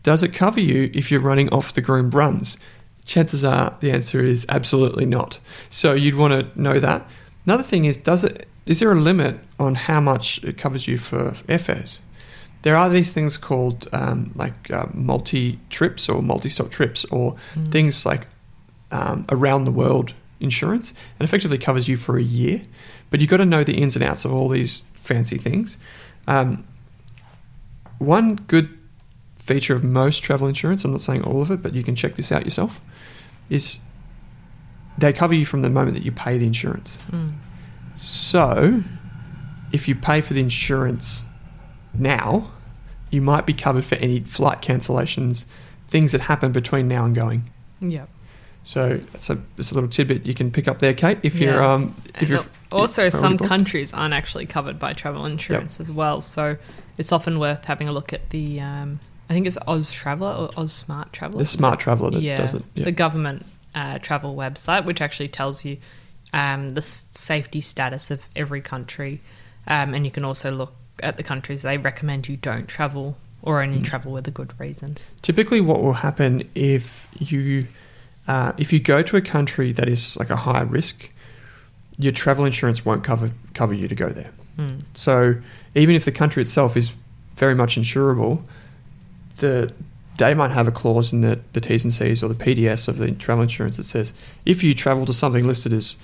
[0.03, 2.57] does it cover you if you're running off the groomed runs?
[3.05, 5.39] Chances are the answer is absolutely not.
[5.71, 7.07] So you'd want to know that.
[7.47, 8.47] Another thing is, does it?
[8.67, 11.99] Is there a limit on how much it covers you for airfares?
[12.63, 17.35] There are these things called um, like uh, multi trips or multi stop trips or
[17.57, 17.73] Mm.
[17.73, 18.29] things like
[18.93, 22.63] um, around the world insurance and effectively covers you for a year.
[23.11, 25.77] But you've got to know the ins and outs of all these fancy things.
[26.27, 26.65] Um,
[27.99, 28.79] one good
[29.39, 32.15] feature of most travel insurance, I'm not saying all of it, but you can check
[32.17, 32.81] this out yourself,
[33.51, 33.81] is
[34.99, 36.99] they cover you from the moment that you pay the insurance.
[37.11, 37.35] Mm.
[38.01, 38.83] So,
[39.73, 41.25] if you pay for the insurance
[41.95, 42.51] now,
[43.11, 45.45] you might be covered for any flight cancellations,
[45.89, 47.51] things that happen between now and going.
[47.81, 48.09] Yep.
[48.65, 51.19] So that's a, that's a little tidbit you can pick up there, Kate.
[51.23, 53.49] If you're um, if you're al- also, already some booked.
[53.49, 56.21] countries aren't actually covered by travel insurance as well.
[56.21, 56.57] So
[56.99, 58.61] it's often worth having a look at the.
[58.61, 61.39] Um, I think it's Oz Traveller or Oz Smart Traveller.
[61.39, 62.63] the smart traveler that yeah, does it.
[62.75, 62.85] Yeah.
[62.85, 65.79] the government uh, travel website, which actually tells you
[66.33, 69.21] um, the safety status of every country,
[69.67, 73.61] um, and you can also look at the countries they recommend you don't travel or
[73.63, 73.85] only Mm.
[73.85, 74.99] travel with a good reason.
[75.23, 77.67] Typically, what will happen if you
[78.29, 81.11] uh, if you go to a country that is like a high risk,
[81.99, 84.31] your travel insurance won't cover cover you to go there.
[84.59, 84.83] Mm.
[84.95, 85.35] So
[85.75, 86.95] even if the country itself is
[87.37, 88.43] very much insurable,
[89.39, 89.73] the
[90.19, 92.99] they might have a clause in the, the T's and C's or the PDS of
[92.99, 94.13] the travel insurance that says
[94.45, 95.97] if you travel to something listed as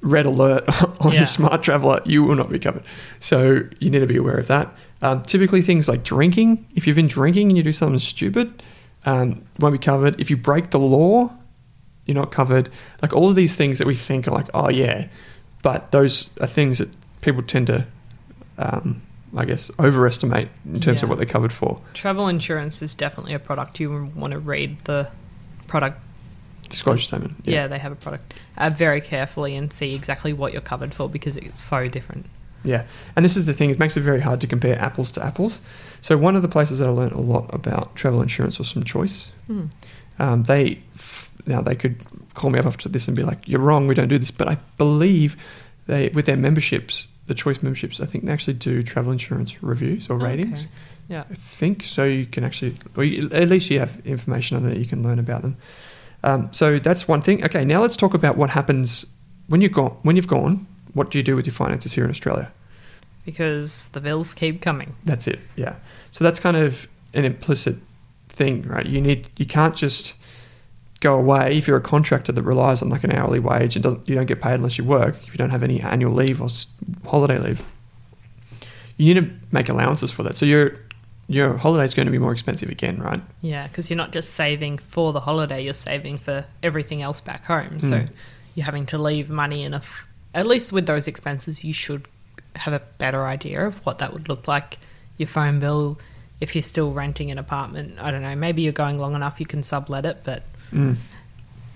[0.00, 0.64] red alert
[1.00, 1.18] on Yeah.
[1.20, 2.82] your smart traveler, you will not be covered.
[3.20, 4.68] So you need to be aware of that.
[5.02, 8.62] Um, typically, things like drinking, if you've been drinking and you do something stupid,
[9.06, 10.20] um, won't be covered.
[10.20, 11.32] If you break the law,
[12.06, 12.70] you're not covered.
[13.02, 15.08] Like all of these things that we think are like, oh yeah,
[15.62, 16.88] but those are things that
[17.20, 17.86] people tend to,
[18.58, 19.02] um,
[19.36, 21.80] I guess, overestimate in terms of what they're covered for.
[21.94, 25.10] Travel insurance is definitely a product you want to read the
[25.66, 26.00] product.
[26.68, 27.34] Disclosure statement.
[27.44, 31.08] Yeah, they have a product uh, very carefully and see exactly what you're covered for
[31.08, 32.26] because it's so different.
[32.62, 32.84] Yeah,
[33.16, 35.60] and this is the thing; it makes it very hard to compare apples to apples.
[36.00, 38.84] So one of the places that I learned a lot about travel insurance was from
[38.84, 39.30] Choice.
[39.46, 39.66] Hmm.
[40.18, 40.82] Um, they
[41.46, 41.96] now they could
[42.34, 43.86] call me up after this and be like, "You're wrong.
[43.86, 45.36] We don't do this." But I believe
[45.86, 50.08] they, with their memberships, the Choice memberships, I think they actually do travel insurance reviews
[50.10, 50.62] or ratings.
[50.62, 50.70] Okay.
[51.08, 51.24] Yeah.
[51.28, 52.04] I think so.
[52.04, 55.18] You can actually, or you, at least you have information on that you can learn
[55.18, 55.56] about them.
[56.22, 57.44] Um, so that's one thing.
[57.44, 59.06] Okay, now let's talk about what happens
[59.48, 59.96] when you've gone.
[60.02, 62.52] When you've gone, what do you do with your finances here in Australia?
[63.24, 64.94] Because the bills keep coming.
[65.04, 65.40] That's it.
[65.56, 65.76] Yeah.
[66.10, 67.76] So that's kind of an implicit
[68.28, 68.86] thing, right?
[68.86, 70.14] You need you can't just
[71.00, 74.06] go away if you're a contractor that relies on like an hourly wage and doesn't
[74.08, 76.48] you don't get paid unless you work if you don't have any annual leave or
[77.06, 77.62] holiday leave.
[78.96, 80.36] You need to make allowances for that.
[80.36, 80.74] So your
[81.28, 83.20] your holiday is going to be more expensive again, right?
[83.40, 87.44] Yeah, because you're not just saving for the holiday, you're saving for everything else back
[87.44, 87.78] home.
[87.80, 88.08] So Mm.
[88.56, 89.76] you're having to leave money in a.
[89.78, 92.06] F- at least with those expenses, you should
[92.56, 94.78] have a better idea of what that would look like.
[95.20, 95.98] Your phone bill,
[96.40, 99.46] if you're still renting an apartment, I don't know, maybe you're going long enough you
[99.46, 100.96] can sublet it, but Mm.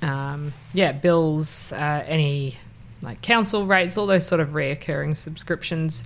[0.02, 2.56] um, yeah, bills, uh, any
[3.02, 6.04] like council rates, all those sort of reoccurring subscriptions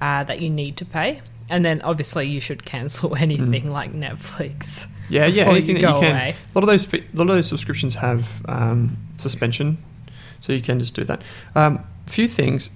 [0.00, 1.20] uh, that you need to pay.
[1.48, 4.86] And then obviously you should cancel anything like Netflix.
[5.08, 5.44] Yeah, yeah.
[5.44, 6.10] Anything you that you go can.
[6.16, 6.34] away.
[6.54, 9.78] A lot of those, a lot of those subscriptions have um, suspension,
[10.40, 11.22] so you can just do that.
[11.54, 12.70] Um, few things.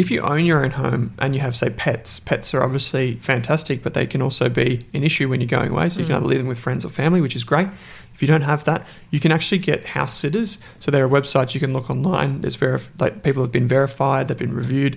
[0.00, 3.82] If you own your own home and you have, say, pets, pets are obviously fantastic,
[3.82, 5.90] but they can also be an issue when you're going away.
[5.90, 6.18] So you can Mm.
[6.20, 7.68] either leave them with friends or family, which is great.
[8.14, 10.56] If you don't have that, you can actually get house sitters.
[10.78, 12.40] So there are websites you can look online.
[12.40, 14.96] There's verif- like people have been verified, they've been reviewed.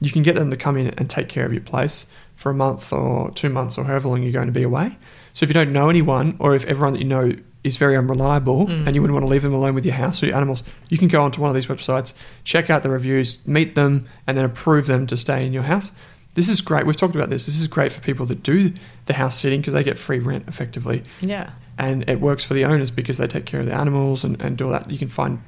[0.00, 2.54] You can get them to come in and take care of your place for a
[2.54, 4.96] month or two months or however long you're going to be away.
[5.34, 7.32] So if you don't know anyone, or if everyone that you know
[7.64, 8.86] is very unreliable, Mm.
[8.86, 10.98] and you wouldn't want to leave them alone with your house or your animals, you
[10.98, 12.12] can go onto one of these websites,
[12.44, 15.90] check out the reviews, meet them, and then approve them to stay in your house.
[16.34, 16.84] This is great.
[16.84, 17.46] We've talked about this.
[17.46, 18.72] This is great for people that do
[19.06, 21.50] the house sitting because they get free rent effectively, Yeah.
[21.78, 24.56] and it works for the owners because they take care of the animals and, and
[24.58, 24.90] do all that.
[24.90, 25.40] You can find,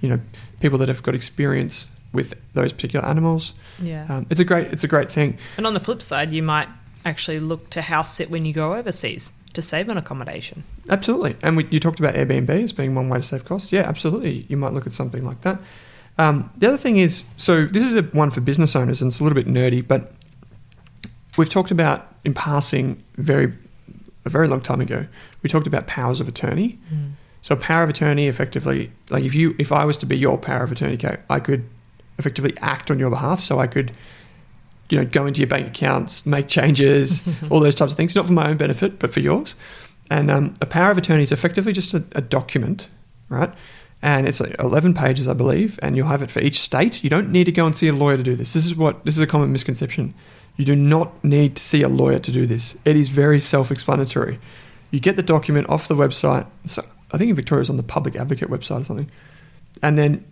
[0.00, 0.20] you know,
[0.60, 3.52] people that have got experience with those particular animals.
[3.82, 4.06] Yeah.
[4.08, 5.36] Um, it's a great it's a great thing.
[5.56, 6.68] and on the flip side, you might
[7.04, 10.64] actually look to house sit when you go overseas to save on accommodation.
[10.88, 11.36] Absolutely.
[11.42, 13.72] And we, you talked about Airbnb as being one way to save costs.
[13.72, 14.46] Yeah, absolutely.
[14.48, 15.60] You might look at something like that.
[16.18, 19.20] Um, the other thing is so this is a one for business owners and it's
[19.20, 20.12] a little bit nerdy, but
[21.36, 23.52] we've talked about in passing very
[24.24, 25.06] a very long time ago.
[25.42, 26.78] We talked about powers of attorney.
[27.40, 30.62] So power of attorney effectively like if you if I was to be your power
[30.62, 30.98] of attorney,
[31.30, 31.64] I could
[32.18, 33.40] effectively act on your behalf.
[33.40, 33.92] So I could
[34.92, 38.26] you know, go into your bank accounts, make changes, all those types of things, not
[38.26, 39.54] for my own benefit, but for yours.
[40.10, 42.90] And um, a power of attorney is effectively just a, a document,
[43.30, 43.50] right?
[44.02, 47.02] And it's like 11 pages, I believe, and you'll have it for each state.
[47.02, 48.52] You don't need to go and see a lawyer to do this.
[48.52, 50.12] This is what this is a common misconception.
[50.56, 52.76] You do not need to see a lawyer to do this.
[52.84, 54.38] It is very self-explanatory.
[54.90, 56.46] You get the document off the website.
[56.66, 59.10] So I think in Victoria it's on the Public Advocate website or something.
[59.82, 60.24] And then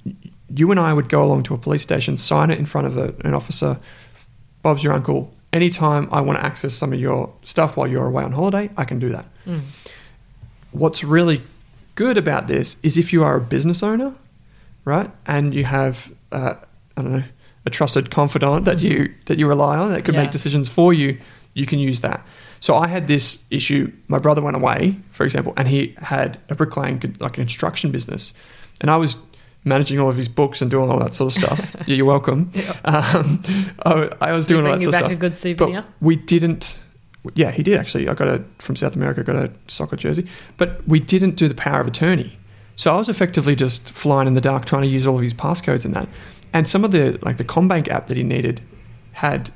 [0.54, 2.98] you and I would go along to a police station, sign it in front of
[2.98, 3.78] a, an officer.
[4.62, 5.32] Bob's your uncle.
[5.52, 8.84] Anytime I want to access some of your stuff while you're away on holiday, I
[8.84, 9.26] can do that.
[9.46, 9.62] Mm.
[10.72, 11.42] What's really
[11.96, 14.14] good about this is if you are a business owner,
[14.84, 16.54] right, and you have, uh,
[16.96, 17.24] I don't know,
[17.66, 20.22] a trusted confidant that you that you rely on that could Yeah.
[20.22, 21.18] make decisions for you,
[21.54, 22.24] you can use that.
[22.60, 23.92] So I had this issue.
[24.08, 28.32] My brother went away, for example, and he had a bricklaying, like an construction business,
[28.80, 29.16] and I was
[29.64, 31.76] managing all of his books and doing all that sort of stuff.
[31.86, 32.50] yeah, you're welcome.
[32.54, 32.76] Yeah.
[32.84, 33.42] Um,
[33.84, 35.12] I, I was Did doing all that sort of back stuff.
[35.12, 35.82] a good souvenir?
[35.82, 36.78] But we didn't.
[37.34, 38.08] Yeah, he did actually.
[38.08, 39.22] I got a from South America.
[39.22, 42.38] Got a soccer jersey, but we didn't do the power of attorney.
[42.76, 45.34] So I was effectively just flying in the dark, trying to use all of his
[45.34, 46.08] passcodes and that.
[46.54, 48.62] And some of the like the CommBank app that he needed
[49.12, 49.50] had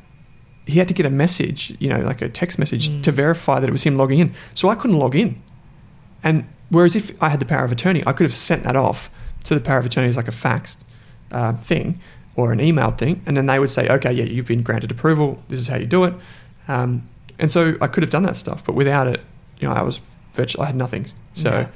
[0.66, 3.02] he had to get a message, you know, like a text message Mm.
[3.02, 4.34] to verify that it was him logging in.
[4.52, 5.42] So I couldn't log in.
[6.22, 9.10] And whereas if I had the power of attorney, I could have sent that off
[9.44, 10.78] to the power of attorney as like a faxed
[11.30, 12.00] uh, thing
[12.36, 15.42] or an emailed thing, and then they would say, okay, yeah, you've been granted approval.
[15.48, 16.14] This is how you do it.
[16.66, 19.20] Um, and so I could have done that stuff, but without it,
[19.60, 20.00] you know, I was
[20.34, 21.06] virtually, I had nothing.
[21.32, 21.66] So Yeah.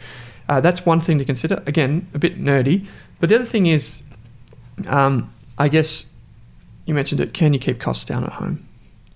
[0.49, 1.63] uh, that's one thing to consider.
[1.67, 2.87] Again, a bit nerdy.
[3.21, 4.03] But the other thing is,
[4.87, 6.07] um, I guess
[6.87, 7.33] you mentioned it.
[7.35, 8.67] Can you keep costs down at home?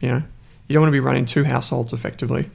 [0.00, 0.22] You know,
[0.68, 2.50] you don't want to be running two households effectively.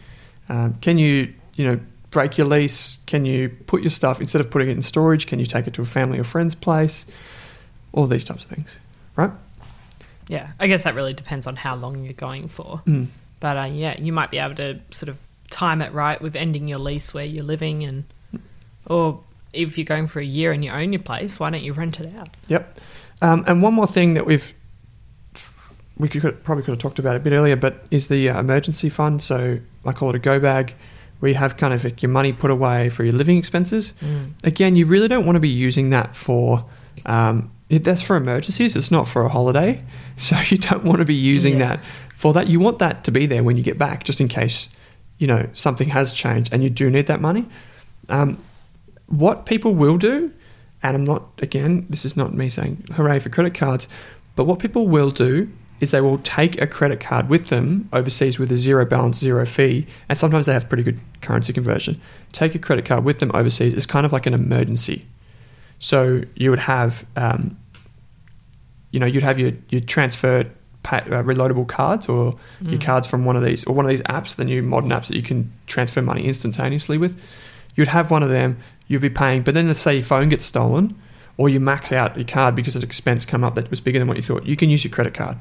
[0.50, 1.80] Um, can you, you know,
[2.12, 2.98] break your lease?
[3.06, 5.28] Can you put your stuff instead of putting it in storage?
[5.28, 7.06] Can you take it to a family or friend's place?
[7.94, 8.78] All these types of things,
[9.16, 9.32] right?
[10.28, 12.82] Yeah, I guess that really depends on how long you're going for.
[12.86, 13.08] Mm.
[13.40, 15.18] But uh, yeah, you might be able to sort of
[15.50, 18.04] time it right with ending your lease where you're living, and
[18.86, 19.22] or
[19.54, 22.00] if you're going for a year and you own your place, why don't you rent
[22.00, 22.30] it out?
[22.48, 22.80] Yep.
[23.22, 24.54] Um, and one more thing that we've
[25.98, 28.40] we could probably could have talked about it a bit earlier, but is the uh,
[28.40, 29.24] emergency fund.
[29.24, 30.76] So I call it a go bag,
[31.20, 33.94] where you have kind of like your money put away for your living expenses.
[34.44, 36.66] Again, you really don't want to be using that for.
[37.06, 38.76] Um, that's for emergencies.
[38.76, 39.84] It's not for a holiday,
[40.18, 41.76] so you don't want to be using Yeah.
[41.76, 41.80] that
[42.16, 42.48] for that.
[42.48, 44.70] You want that to be there when you get back, just in case
[45.18, 47.46] you know something has changed and you do need that money.
[48.10, 48.38] Um,
[49.08, 50.32] what people will do,
[50.84, 53.88] and I'm not, again, this is not me saying hooray for credit cards,
[54.36, 55.50] but what people will do
[55.80, 59.46] is they will take a credit card with them overseas with a zero balance, zero
[59.46, 62.02] fee, and sometimes they have pretty good currency conversion.
[62.32, 65.06] Take a credit card with them overseas is kind of like an emergency.
[65.80, 67.58] So you would have, um,
[68.92, 70.46] you know, you'd have your, your transfer
[70.84, 74.02] pa uh, reloadable cards or your cards from one of these or one of these
[74.04, 77.20] apps, the new modern apps that you can transfer money instantaneously with.
[77.76, 78.58] You'd have one of them,
[78.88, 81.00] you'd be paying, but then let's say your phone gets stolen
[81.38, 84.08] or you max out your card because an expense come up that was bigger than
[84.08, 84.46] what you thought.
[84.46, 85.38] You can use your credit card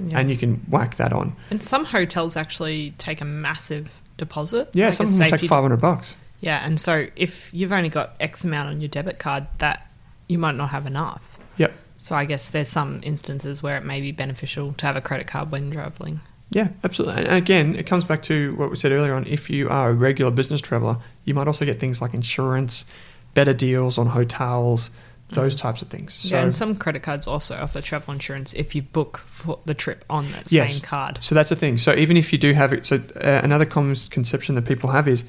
[0.00, 0.20] Yeah.
[0.20, 1.34] and you can whack that on.
[1.50, 4.70] And some hotels actually take a massive deposit.
[4.72, 6.16] Yeah, like some of them take 500 bucks.
[6.40, 9.90] Yeah, and so if you've only got X amount on your debit card, that
[10.28, 11.22] you might not have enough.
[11.56, 11.72] Yep.
[11.98, 15.26] So I guess there's some instances where it may be beneficial to have a credit
[15.26, 16.20] card when traveling.
[16.50, 17.24] Yeah, absolutely.
[17.24, 19.26] And again, it comes back to what we said earlier on.
[19.26, 22.86] If you are a regular business traveler, you might also get things like insurance,
[23.34, 24.90] better deals on hotels,
[25.30, 26.14] those types of things.
[26.14, 29.74] So, yeah, and some credit cards also offer travel insurance if you book for the
[29.74, 30.76] trip on that Yes.
[30.78, 31.22] same card.
[31.22, 31.76] so that's the thing.
[31.78, 35.06] So even if you do have it, so uh, another common conception that people have
[35.06, 35.24] is,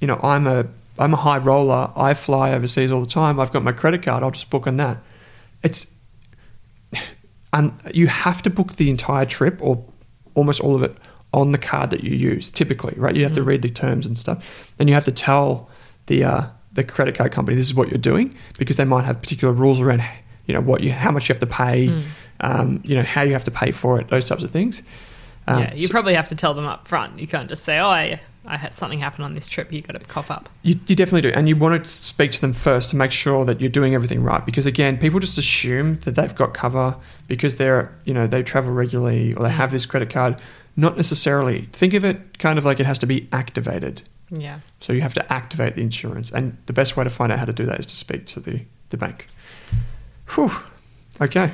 [0.00, 0.66] you know, I'm a
[0.98, 1.90] I'm a high roller.
[1.96, 3.40] I fly overseas all the time.
[3.40, 4.22] I've got my credit card.
[4.22, 4.98] I'll just book on that.
[5.62, 5.86] It's
[7.52, 9.84] and you have to book the entire trip or
[10.34, 10.96] almost all of it
[11.34, 12.50] on the card that you use.
[12.50, 13.16] Typically, right?
[13.16, 14.44] You have to read the terms and stuff,
[14.78, 15.68] and you have to tell
[16.06, 19.20] the uh, the credit card company this is what you're doing because they might have
[19.20, 20.00] particular rules around
[20.46, 22.04] you know what you how much you have to pay,
[22.40, 24.82] um, you know how you have to pay for it, those types of things.
[25.46, 27.18] Um, yeah, you so- probably have to tell them up front.
[27.18, 29.98] You can't just say, "Oh, I, I had something happen on this trip." You got
[29.98, 30.48] to cough up.
[30.62, 31.30] You, you definitely do.
[31.30, 34.22] And you want to speak to them first to make sure that you're doing everything
[34.22, 34.44] right.
[34.44, 36.96] Because again, people just assume that they've got cover
[37.28, 40.40] because they're, you know, they travel regularly or they have this credit card.
[40.74, 41.68] Not necessarily.
[41.72, 44.02] Think of it kind of like it has to be activated.
[44.32, 44.60] Yeah.
[44.80, 46.30] So you have to activate the insurance.
[46.30, 48.40] And the best way to find out how to do that is to speak to
[48.40, 49.26] the, the bank.
[50.34, 50.50] Whew.
[51.20, 51.52] Okay.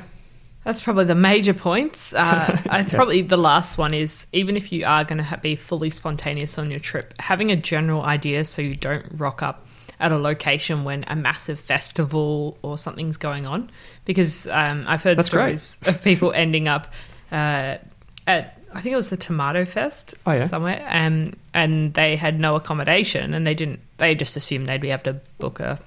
[0.63, 2.13] That's probably the major points.
[2.13, 5.55] Uh, I probably the last one is even if you are going to ha- be
[5.55, 9.65] fully spontaneous on your trip, having a general idea so you don't rock up
[9.99, 13.69] at a location when a massive festival or something's going on.
[14.05, 15.59] Because um, I've heard That's great.
[15.59, 16.87] stories of people ending up
[17.31, 17.77] uh,
[18.25, 20.47] at I think it was the Tomato Fest Oh, yeah.
[20.47, 23.79] somewhere, um, and they had no accommodation, and they didn't.
[23.97, 25.79] They just assumed they'd be able to book a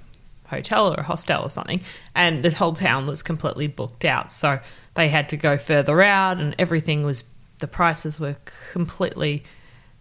[0.47, 1.80] hotel or a hostel or something,
[2.14, 4.30] and the whole town was completely booked out.
[4.33, 4.59] So
[4.95, 7.24] they had to go further out, and everything was
[7.61, 8.37] the prices were
[8.72, 9.45] completely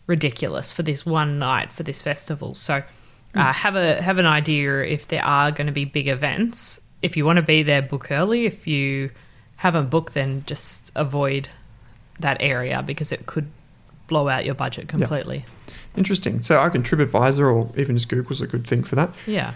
[0.08, 2.56] ridiculous for this one night for this festival.
[2.56, 2.84] So
[3.36, 6.82] uh, have a have an idea if there are going to be big events.
[7.02, 8.46] If you want to be there, book early.
[8.46, 9.12] If you
[9.58, 11.48] haven't booked, then just avoid
[12.22, 13.48] that area because it could
[14.08, 15.46] blow out your budget completely.
[15.96, 16.42] Interesting.
[16.42, 19.14] So I can TripAdvisor or even just Google's a good thing for that.
[19.26, 19.54] Yeah.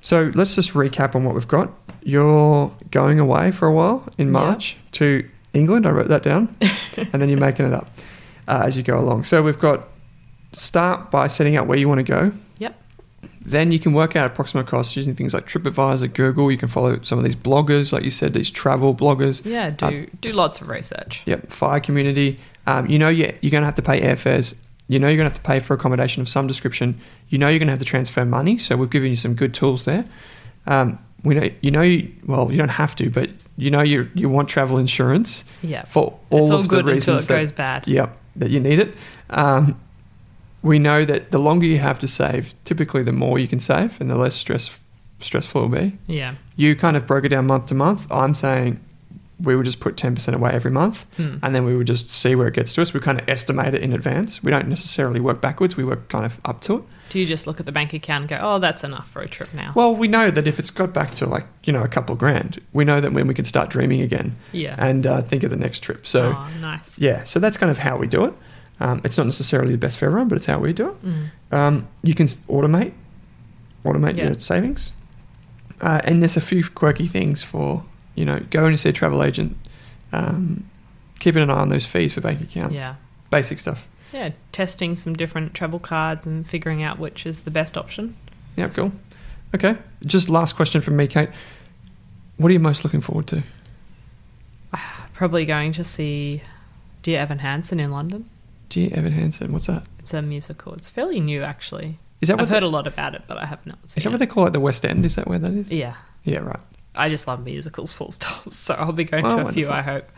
[0.00, 1.70] So let's just recap on what we've got.
[2.02, 4.32] You're going away for a while in Yeah.
[4.32, 5.86] March to England.
[5.86, 6.54] I wrote that down,
[6.96, 7.88] and then you're making it up
[8.46, 9.24] uh, as you go along.
[9.24, 9.88] So we've got
[10.52, 12.32] start by setting out where you want to go.
[12.58, 12.80] Yep.
[13.48, 16.50] Then you can work out approximate costs using things like TripAdvisor, Google.
[16.50, 19.44] You can follow some of these bloggers, like you said, these travel bloggers.
[19.44, 19.70] Yeah.
[19.70, 21.22] Do Uh, do lots of research.
[21.26, 22.38] Yep, fire community.
[22.66, 24.54] Um, you know you you're going to have to pay airfares.
[24.88, 27.00] You know you're going to have to pay for accommodation of some description.
[27.28, 28.58] You know you're going to have to transfer money.
[28.58, 30.04] So we've given you some good tools there.
[30.66, 34.08] Um, we know you know you, well you don't have to, but you know you
[34.14, 35.84] you want travel insurance Yeah.
[35.84, 37.86] for all it's all of good the until reasons it that, goes bad.
[37.86, 38.94] Yep, that you need it.
[39.30, 39.80] Um,
[40.66, 44.00] we know that the longer you have to save, typically the more you can save,
[44.00, 44.78] and the less stress
[45.18, 46.34] stressful it'll be Yeah.
[46.56, 48.06] you kind of broke it down month to month.
[48.10, 48.80] I'm saying
[49.42, 51.36] we would just put 10% away every month Hmm.
[51.42, 52.92] and then we would just see where it gets to us.
[52.94, 54.42] We kind of estimate it in advance.
[54.42, 56.82] We don't necessarily work backwards, we work kind of up to it.
[57.10, 59.28] Do you just look at the bank account and go, oh, that's enough for a
[59.28, 59.72] trip now?
[59.74, 62.60] Well, we know that if it's got back to like, you know, a couple grand,
[62.72, 64.74] we know that when we can start dreaming again yeah.
[64.78, 66.06] and uh, think of the next trip.
[66.06, 66.98] So, oh, nice.
[66.98, 68.34] yeah, so that's kind of how we do it.
[68.80, 71.04] Um, it's not necessarily the best for everyone, but it's how we do it.
[71.04, 71.28] Mm.
[71.50, 72.92] Um, you can automate,
[73.84, 74.24] automate Yeah.
[74.26, 74.92] your savings,
[75.80, 79.22] uh, and there's a few quirky things for you know going to see a travel
[79.22, 79.56] agent,
[80.12, 80.64] um,
[81.18, 82.96] keeping an eye on those fees for bank accounts, Yeah.
[83.30, 83.88] basic stuff.
[84.12, 88.14] Yeah, testing some different travel cards and figuring out which is the best option.
[88.56, 88.92] Yeah, cool.
[89.54, 91.30] Okay, just last question from me, Kate.
[92.36, 93.42] What are you most looking forward to?
[95.14, 96.42] Probably going to see
[97.02, 98.28] Dear Evan Hansen in London.
[98.68, 99.84] Dear Evan Hansen, what's that?
[99.98, 100.74] It's a musical.
[100.74, 101.98] It's fairly new, actually.
[102.20, 104.04] Is that I've heard the, a lot about it, but I have not seen is
[104.04, 104.12] that it.
[104.12, 104.52] what they call it?
[104.52, 105.04] The West End?
[105.04, 105.70] Is that where that is?
[105.72, 105.94] yeah,
[106.24, 106.60] Yeah, right.
[106.94, 108.52] I just love musicals, full stop.
[108.54, 109.68] So I'll be going Oh, to a few.
[109.68, 110.08] I hope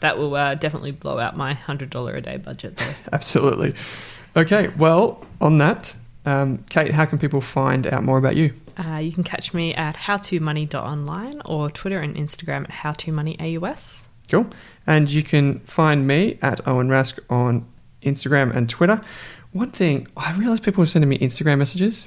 [0.00, 2.76] that will uh, definitely blow out my hundred dollar a day budget.
[2.76, 2.92] Though.
[3.12, 3.74] Absolutely.
[4.36, 5.94] Okay, well, on that,
[6.26, 8.52] um, Kate, how can people find out more about you?
[8.76, 14.00] Uh, you can catch me at howtomoney.online or Twitter and Instagram at howtomoneyAUS.
[14.28, 14.46] Cool.
[14.86, 17.64] And you can find me at Owen Rask on
[18.04, 19.00] Instagram and Twitter.
[19.52, 22.06] One thing, I realized people were sending me Instagram messages.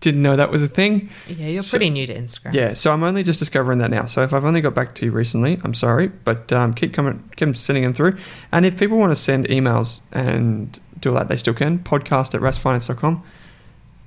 [0.00, 1.08] Didn't know that was a thing.
[1.26, 2.52] Yeah, you're So- pretty new to Instagram.
[2.52, 4.04] Yeah, so I'm only just discovering that now.
[4.06, 7.24] So if I've only got back to you recently, I'm sorry, but um, keep coming,
[7.36, 8.16] keep sending them through.
[8.52, 11.78] And if people want to send emails and do all that, they still can.
[11.78, 13.22] Podcast at raskfinance.com.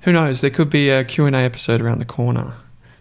[0.02, 0.40] Who knows?
[0.40, 2.54] There could be a Q&A episode around the corner.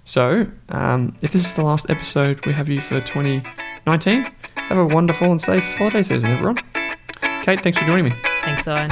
[0.03, 4.85] So um, if this is the last episode we have you for 2019, have a
[4.85, 6.57] wonderful and safe holiday season, everyone.
[7.43, 8.13] Kate, thanks for joining me.
[8.43, 8.91] Thanks, Owen.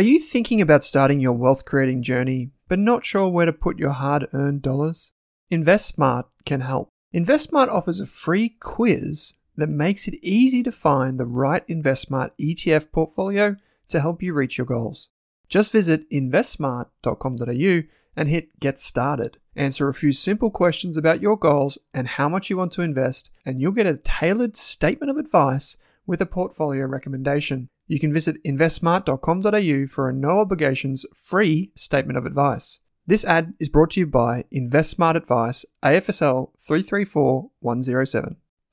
[0.00, 3.78] Are you thinking about starting your wealth creating journey, but not sure where to put
[3.78, 5.12] your hard earned dollars?
[5.52, 6.88] InvestSmart can help.
[7.14, 12.90] InvestSmart offers a free quiz that makes it easy to find the right InvestSmart ETF
[12.92, 13.56] portfolio
[13.88, 15.08] to help you reach your goals.
[15.48, 17.82] Just visit investsmart.com.au
[18.16, 19.38] and hit Get Started.
[19.56, 23.30] Answer a few simple questions about your goals and how much you want to invest,
[23.44, 27.68] and you'll get a tailored statement of advice with a portfolio recommendation.
[27.86, 32.80] You can visit investsmart.com.au for a no obligations free statement of advice.
[33.06, 38.36] This ad is brought to you by InvestSmart Advice, AFSL 334107.